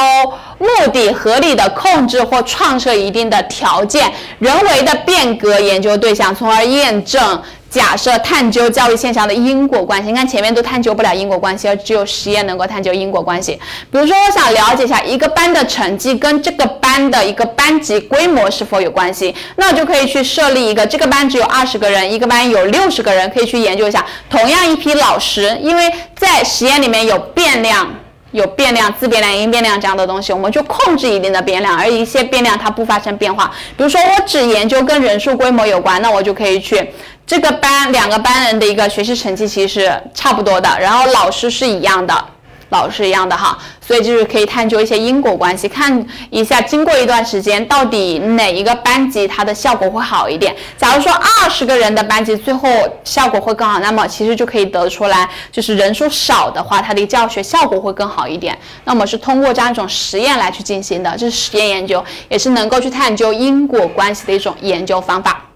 [0.57, 7.41] 目的合理的控制或创设一定的条件，人为的变革研究对象，从而验证。
[7.77, 13.53] 假设探究教育现象的因果关系，你看前面都探究不了因果关系，而只有实验能够探究因果关系。
[13.91, 27.87] 比如说，我想了解一下一个班的成绩跟这个班的一个班级规模是否有关系，那我就可以去设立一个这个班只有二十个人，一个班有六十个人，可以去研究一下同样一批老师，因为在实验里面有变量。
[28.33, 33.49] 有变量、自变量、因变量这样的东西，我们就控制一定的变量，而一些变量它不发生变化。
[33.77, 36.91] 比如说，我只研究跟人数规模有关，那我就可以去
[37.27, 42.25] 这个班两个班人的一个学习成绩其实差不多的，然后老师是一样的。
[42.69, 50.53] 老师一样的哈，所以就是可以探究一些因果关系，看一下经过一段时间，到底哪一个班级它的效果会好一点。
[50.77, 52.69] 假如说二十个人的班级最后
[53.05, 58.57] 效果会更好，那么其实就可以得出来，就是人数少的话，它的教学效果会更好一点。
[58.83, 65.46] 那么是通过这样一种实验来去进行的，这是实验研究，也是能够去探究因果关系的一种研究方法。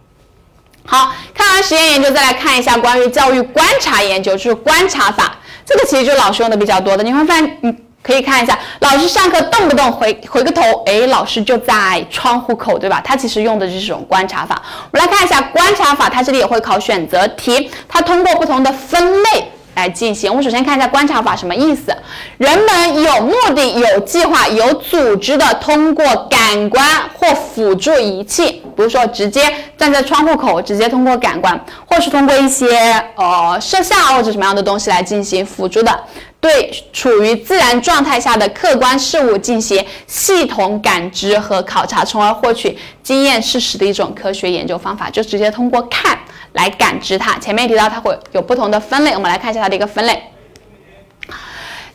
[0.86, 5.36] 好看完实验研究，再来看一下关于教育观察研究，就是观察法。
[5.66, 13.00] 这个其实就老师用的比较多的，你会发现，你可以看一下，老师上课动不动回回个头，哎，老师就在窗户口，对吧？
[13.06, 14.62] 他其实用的就是这种观察法。
[14.92, 19.52] 我们来看一下观察法，它这里也会考选择题，它通过不同的分类。
[19.76, 20.30] 来进行。
[20.30, 21.96] 我们首先看一下观察法什么意思？
[22.38, 26.86] 人们有目的、有计划、有组织的通过感官
[27.18, 29.42] 或辅助仪器，比如说直接
[29.78, 32.68] 站在窗户口，直接通过感官，或是通过一些
[33.16, 36.00] 呃摄像或者什么样的东西来进行辅助的，
[36.42, 46.20] 对处于自然状态下的客观事物进行系统感知和考察，从而获取经验事实的一种科学研究方法，就直接通过看。
[46.54, 47.40] 来感知它。
[47.40, 50.22] 前面提到它会有不同的分类，我们来看一下它的一个分类。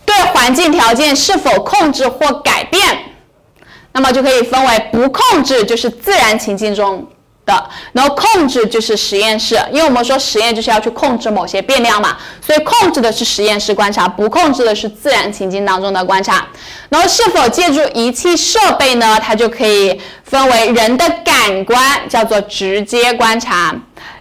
[0.06, 2.82] 对环境条件是否控制或改变，
[3.93, 7.06] 那么就可以分为不控制，就是自然情境中
[7.47, 16.44] 的，然后控制就是实验室，因为我们说实验就是要去控制某些变量嘛，所以控制的是实验室观察，不控制的是自然情境当中的观察。
[16.89, 19.18] 然后是否借助仪器设备呢？
[19.23, 23.74] 它就可以分为人的感官叫做直接观察，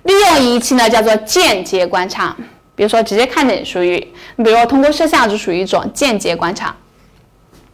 [0.03, 2.35] 利用仪器呢叫做间接观察。
[2.75, 3.95] 比如说直接看见属于，
[4.35, 6.75] 你比如说通过摄像就属于一种间接观察。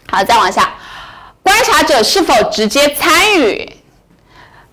[0.10, 0.74] 好，再往下，
[1.44, 3.70] 观察者是否直接参与？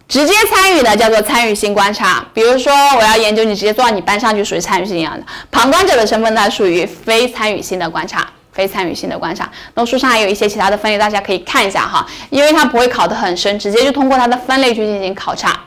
[0.08, 5.26] 直接参与的叫做参与性观察，比如说我要研究你，直接坐到你班上就属于参与性一样的。
[5.50, 9.50] 旁观者的身份呢，属于非参与性的观察，非参与性的观察。
[9.74, 15.60] 那书上还有一些其他的分类，大家可以看一下哈，因为它不会考得很深，直接就通过它的分类去进行考察。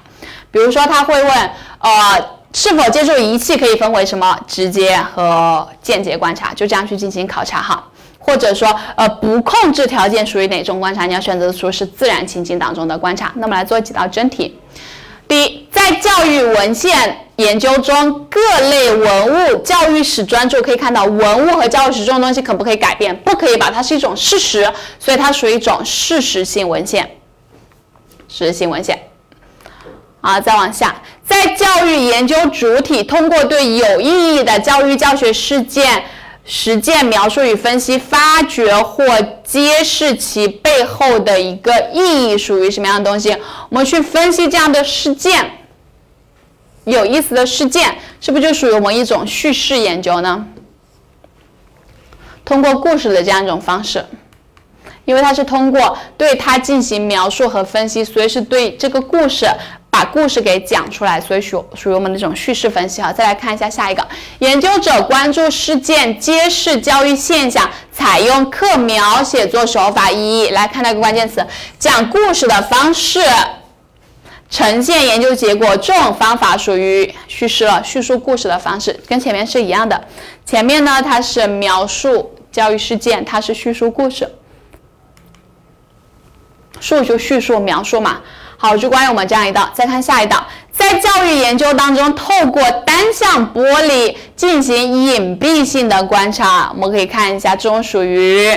[0.49, 1.49] 比如说他会问，
[1.79, 1.91] 呃，
[2.51, 7.81] 是否借助仪器可以分为什么直接和间接观察，就这样去进行考察哈。
[8.21, 11.05] 或者说，呃，不控制条件属于哪种观察？
[11.07, 13.31] 你要选择出是自然情境当中的观察。
[13.35, 14.57] 那么来做几道真题。
[15.27, 18.39] 第一，在教育文献研究中，各
[18.69, 23.15] 类文物教育史专注，可以看到文物和教育史这种东西可不可以改变？
[23.21, 23.71] 不可以吧？
[23.73, 27.03] 它是一种事实，所以它属于一种事实性文献。
[28.27, 28.97] 事实性文献。
[30.21, 30.95] 好，再往下，
[31.25, 36.03] 在教育研究主体通过对有意义的教育教学事件。
[36.53, 39.05] 实践描述与分析，发掘或
[39.41, 43.31] 揭示其背后的一个意义属于什么样的东西？
[43.69, 45.49] 我们去分析这样的事件，
[46.83, 50.45] 有意思的事件，是不是就属于我们一种叙事研究呢？
[52.43, 54.05] 通过故事的这样一种方式，
[55.05, 59.47] 因为它是通过对它进行描述和分析，所以是对这个故事。
[59.91, 63.11] 把故事给讲出来，所以属属于我们那种叙事分析哈。
[63.11, 64.07] 再来看一下下一个，
[64.39, 70.09] 研究者关注事件，揭示教育现象，采用课描写作手法。
[70.09, 71.45] 一来看到一个关键词，
[71.77, 73.19] 讲故事的方式，
[74.49, 80.01] 呈现研究结果，这种方法属于叙事了，叙述故事的方式跟前面是一样的。
[80.45, 84.29] 前面呢，它是描述教育事件，它是叙述故事，
[86.79, 88.21] 述就叙述描述嘛。
[88.61, 98.55] 好，就关于我们这样一道，再看下一道，在教育研究当中，透过单向玻璃进行隐蔽性的观察，我们可以看一下，这种属于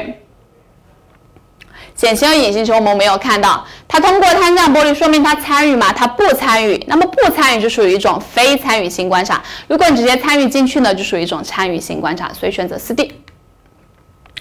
[1.94, 3.64] 显性和隐性球，我们没有看到。
[3.88, 5.90] 它通过单向玻璃，说明它参与吗？
[5.90, 6.84] 它不参与。
[6.86, 9.42] 那么不参与就属于一种非参与性观察。
[9.68, 12.30] 如果你直接参与进去呢，就属于一种参与性观察。
[12.38, 13.10] 所以选择四 D。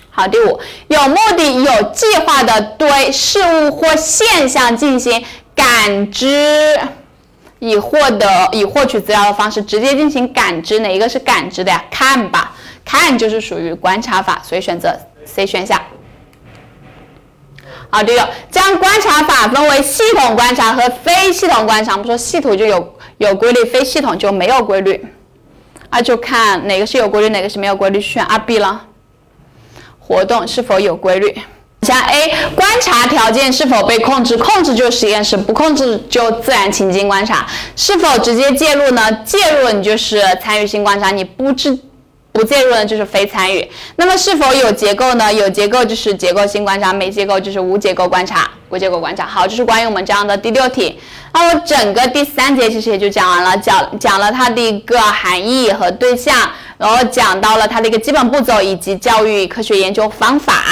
[0.09, 0.59] 好，第五，
[0.89, 5.23] 有目的、有计划的对事物或现象进行。
[5.55, 6.79] 感知
[7.59, 11.83] 以获得以获取资料的方式，直接进行感知，哪一个是感知的呀？
[11.89, 12.53] 看吧，
[12.83, 15.81] 看就是属于观察法，所以选择 C 选项。
[17.89, 21.91] 好，第六，将观察法分为系统观察和非系统观察。
[21.93, 25.05] 我们说系统就有有规律，非系统就没有规律，
[25.91, 28.87] 那就看哪个是有规律，哪个是没有规律，选二 B 了。
[29.99, 31.39] 活动是否有规律？
[31.83, 37.45] 像 A 观察条件是否被控制，控制就实验室，不控制就自然情境观察。
[37.75, 39.11] 是否直接介入呢？
[39.25, 41.77] 介入你就是参与性观察，你不知
[42.31, 43.69] 不介入呢就是非参与。
[43.95, 45.31] 那么是否有结构呢？
[45.33, 48.49] 有结构就是结构性观察，没结构就是无结构观察。
[48.69, 49.27] 无结构观察。
[49.27, 50.99] 好，这是关于我们这样的第六题。
[51.31, 56.35] 那我整个第三节其实也就讲完了，讲讲了它的一个含义和对象，
[56.79, 60.63] 然后讲到了它的一个基本步骤以及教育科学研究方法。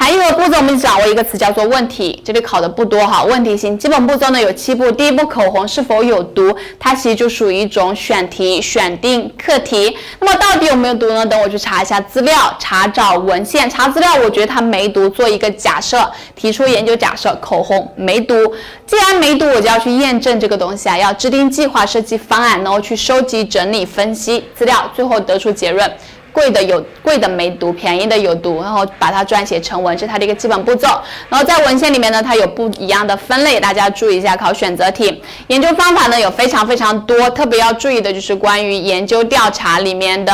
[0.00, 3.24] 还有一个步骤，我们掌握一个词叫做问题，这里考的不多哈。
[3.24, 9.96] 问题型基本步骤呢有七步，第一步口红是否有毒，它其实就属于一种选题、选定课题。
[10.20, 11.26] 那么到底有没有毒呢？
[11.26, 18.54] 等我去查一下资料，查找文献，查资料，我觉得它没毒，做一个假设，提出研究假设，口红没毒。
[18.86, 25.92] 既然没毒，我就要去验证这个东西啊，要制定计划、设计方案，然后去收集、整理、分析资料，最后得出结论。
[26.32, 30.88] 贵的有贵的没毒，便宜的有毒，然后把它撰写成文，是它的一个基本步骤。
[31.28, 34.36] 然后在文献里面呢，它有不一样的分类，大家注意一下。
[34.36, 40.32] 考选择题，研究方法呢有非常非常多，特别要注意的就是关于研究调查里面的。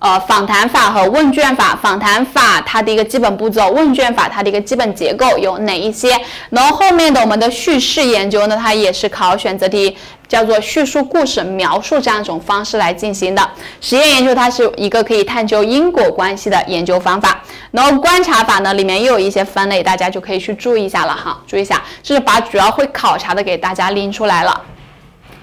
[0.00, 6.18] 呃，访谈法和问卷法，访谈法它的一个基本步骤，问卷法它的一个基本结构有哪一些？
[6.48, 9.94] 然后后面的我们的叙事研究呢，它也是考选择题，
[10.26, 13.46] 叫做叙述故事、描述这样一种方式来进行的。
[13.82, 17.42] 实验研究它是一个可以探究因果关系的研究方法。
[17.70, 24.62] 然后观察法呢，里面又有一些分类，大家就可以去注意一下了哈，注意一下，这是把主要会考察的给大家拎出来了。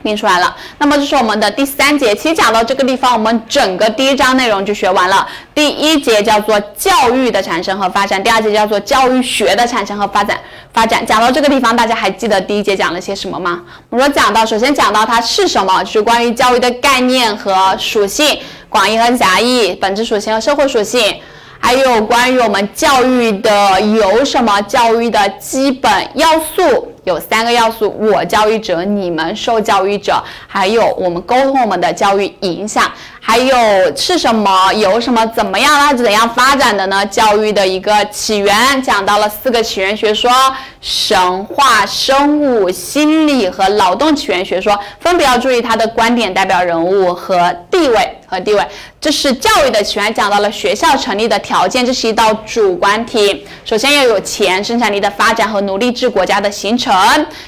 [0.03, 0.55] 拼出来了。
[0.77, 5.27] 那么这是我们的第三节，其实讲到这个地方，我们整个第一章内容就学完了。
[5.53, 10.37] 第一节叫做教育的产生和发展，第二节叫做教育学的产生和发展。
[10.73, 13.61] 发展讲到这个地方，大家还记得第一节讲了些什么吗？
[13.89, 21.17] 我说讲到，首先讲到它是什么，就是关于教育的概念和属性，广义和狭义，本质属性和社会属性。
[21.59, 32.83] 还有关于我们教育的有什么教育的基本要素，有三个要素：我教育者、你们受教育者，还有我们沟通我们的教育影响。
[33.29, 34.71] 还有是什么？
[34.71, 35.23] 有什么？
[35.35, 35.77] 怎么样？
[35.77, 37.05] 它是怎样发展的呢？
[37.07, 40.31] 教育的一个起源，讲到了四个起源学说：
[40.79, 44.79] 神话、生物、心理和劳动起源学说。
[45.01, 48.65] 分别要注意它的观点、代表人物和地位和地位。
[49.01, 53.45] 这是教育的起源，讲到了学校成立的条件，这是一道主观题。
[53.65, 56.95] 首先要有钱，生产力的发展和奴隶制国家的形成。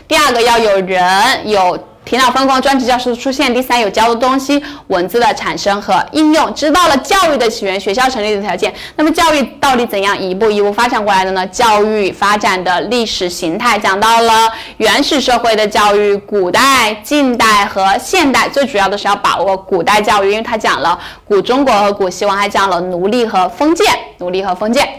[0.10, 1.80] 第二个要有人，有。
[2.10, 3.54] 提脑分工，专职教师的出现。
[3.54, 6.52] 第三，有教的东西，文字的产生和应用。
[6.56, 8.74] 知道了教育的起源，学校成立的条件。
[8.96, 11.46] 那么教育到底怎样一步一步发展过来的呢？
[11.46, 18.50] 教育发展的历史形态，讲到了原始社会的教育、古代、近代和现代。
[18.50, 23.86] 最主要的是要把握古代教育，因为它讲了古中国和古西王，还讲了奴隶和封建，
[24.18, 24.90] 奴隶和封建。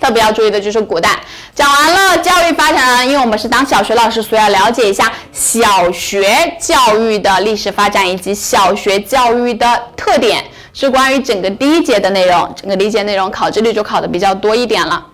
[0.00, 1.10] 特别要注意的就是古代，
[1.54, 12.52] 讲完了教育发展，因为我们是当小学老师，所以要了解一下小学教育的历史发展以及小学教育的特点，是关于整个第一节的内容。
[12.56, 15.04] 整个第一节内容考这里就考的比较多一点了，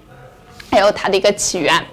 [0.70, 1.84] 还有它的一个起源。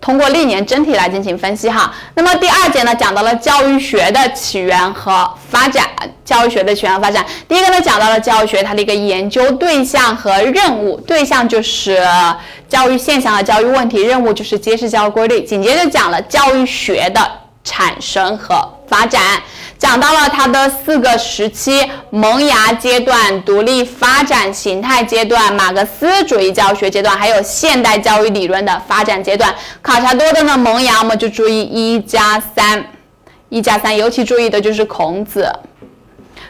[0.00, 1.92] 通过历年真题来进行分析哈。
[2.14, 5.84] 那么第二节呢，讲到了教育学的起源和发展。
[6.24, 11.00] 教育学的起源和发展，第一个呢，讲到了教育学它的一个研究对象和任务。
[11.00, 11.98] 对象就是
[12.68, 15.40] 教育现象和教育问题，任务就是揭示教育规律。
[15.40, 17.20] 紧接着讲了教育学的
[17.64, 18.56] 产生和
[18.86, 19.22] 发展。
[19.78, 29.54] 讲到了它的四个时期：萌芽阶段、独立发展形态阶段、马克思主义教学阶段，还有现代教育理论的发展阶段。
[29.80, 32.84] 考察多的呢，萌芽我们就注意一加三，
[33.48, 35.48] 一加三，尤其注意的就是孔子。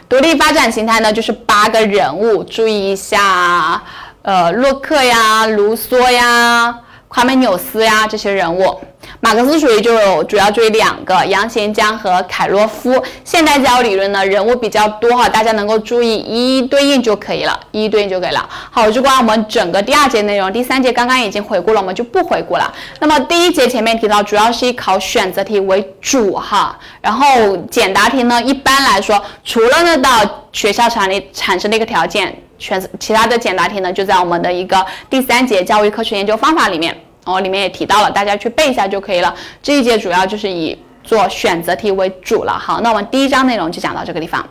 [0.09, 3.83] 独立发展形态呢，就是八个人物，注意一下，
[4.23, 6.79] 呃，洛克呀、卢梭呀、
[7.09, 8.79] 夸美纽斯呀这些人物。
[9.21, 13.03] 马克思主义就有主要注意两个，杨贤江和凯洛夫。
[13.25, 18.47] 现代教育理论呢，人物比较多哈，大家能够注意一一对应就可以了，一一对应就可以了。
[18.69, 22.71] 好，就关我们整个第二节内容，第三节刚刚已经回顾了，我们就不回顾了。
[22.99, 36.95] 那么第一节前面提到，主要是以考选择题为主哈，然后简答题呢，一般来说，除了那道学校产立产生的一个条件，选其他的简答题呢，就在我们的一个第三节教育科学研究方法里面。
[37.25, 39.35] 哦，里面也提到了，大家去背一下就可以了。
[39.61, 42.53] 这一节主要就是以做选择题为主了。
[42.53, 44.49] 好，那我们第一章内容就讲到这个地方。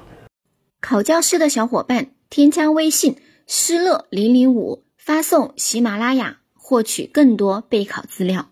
[0.80, 3.16] 考教师的小伙伴，添加微信
[3.48, 8.50] “师乐零零五”，发送喜马拉雅，获取更多备考资料。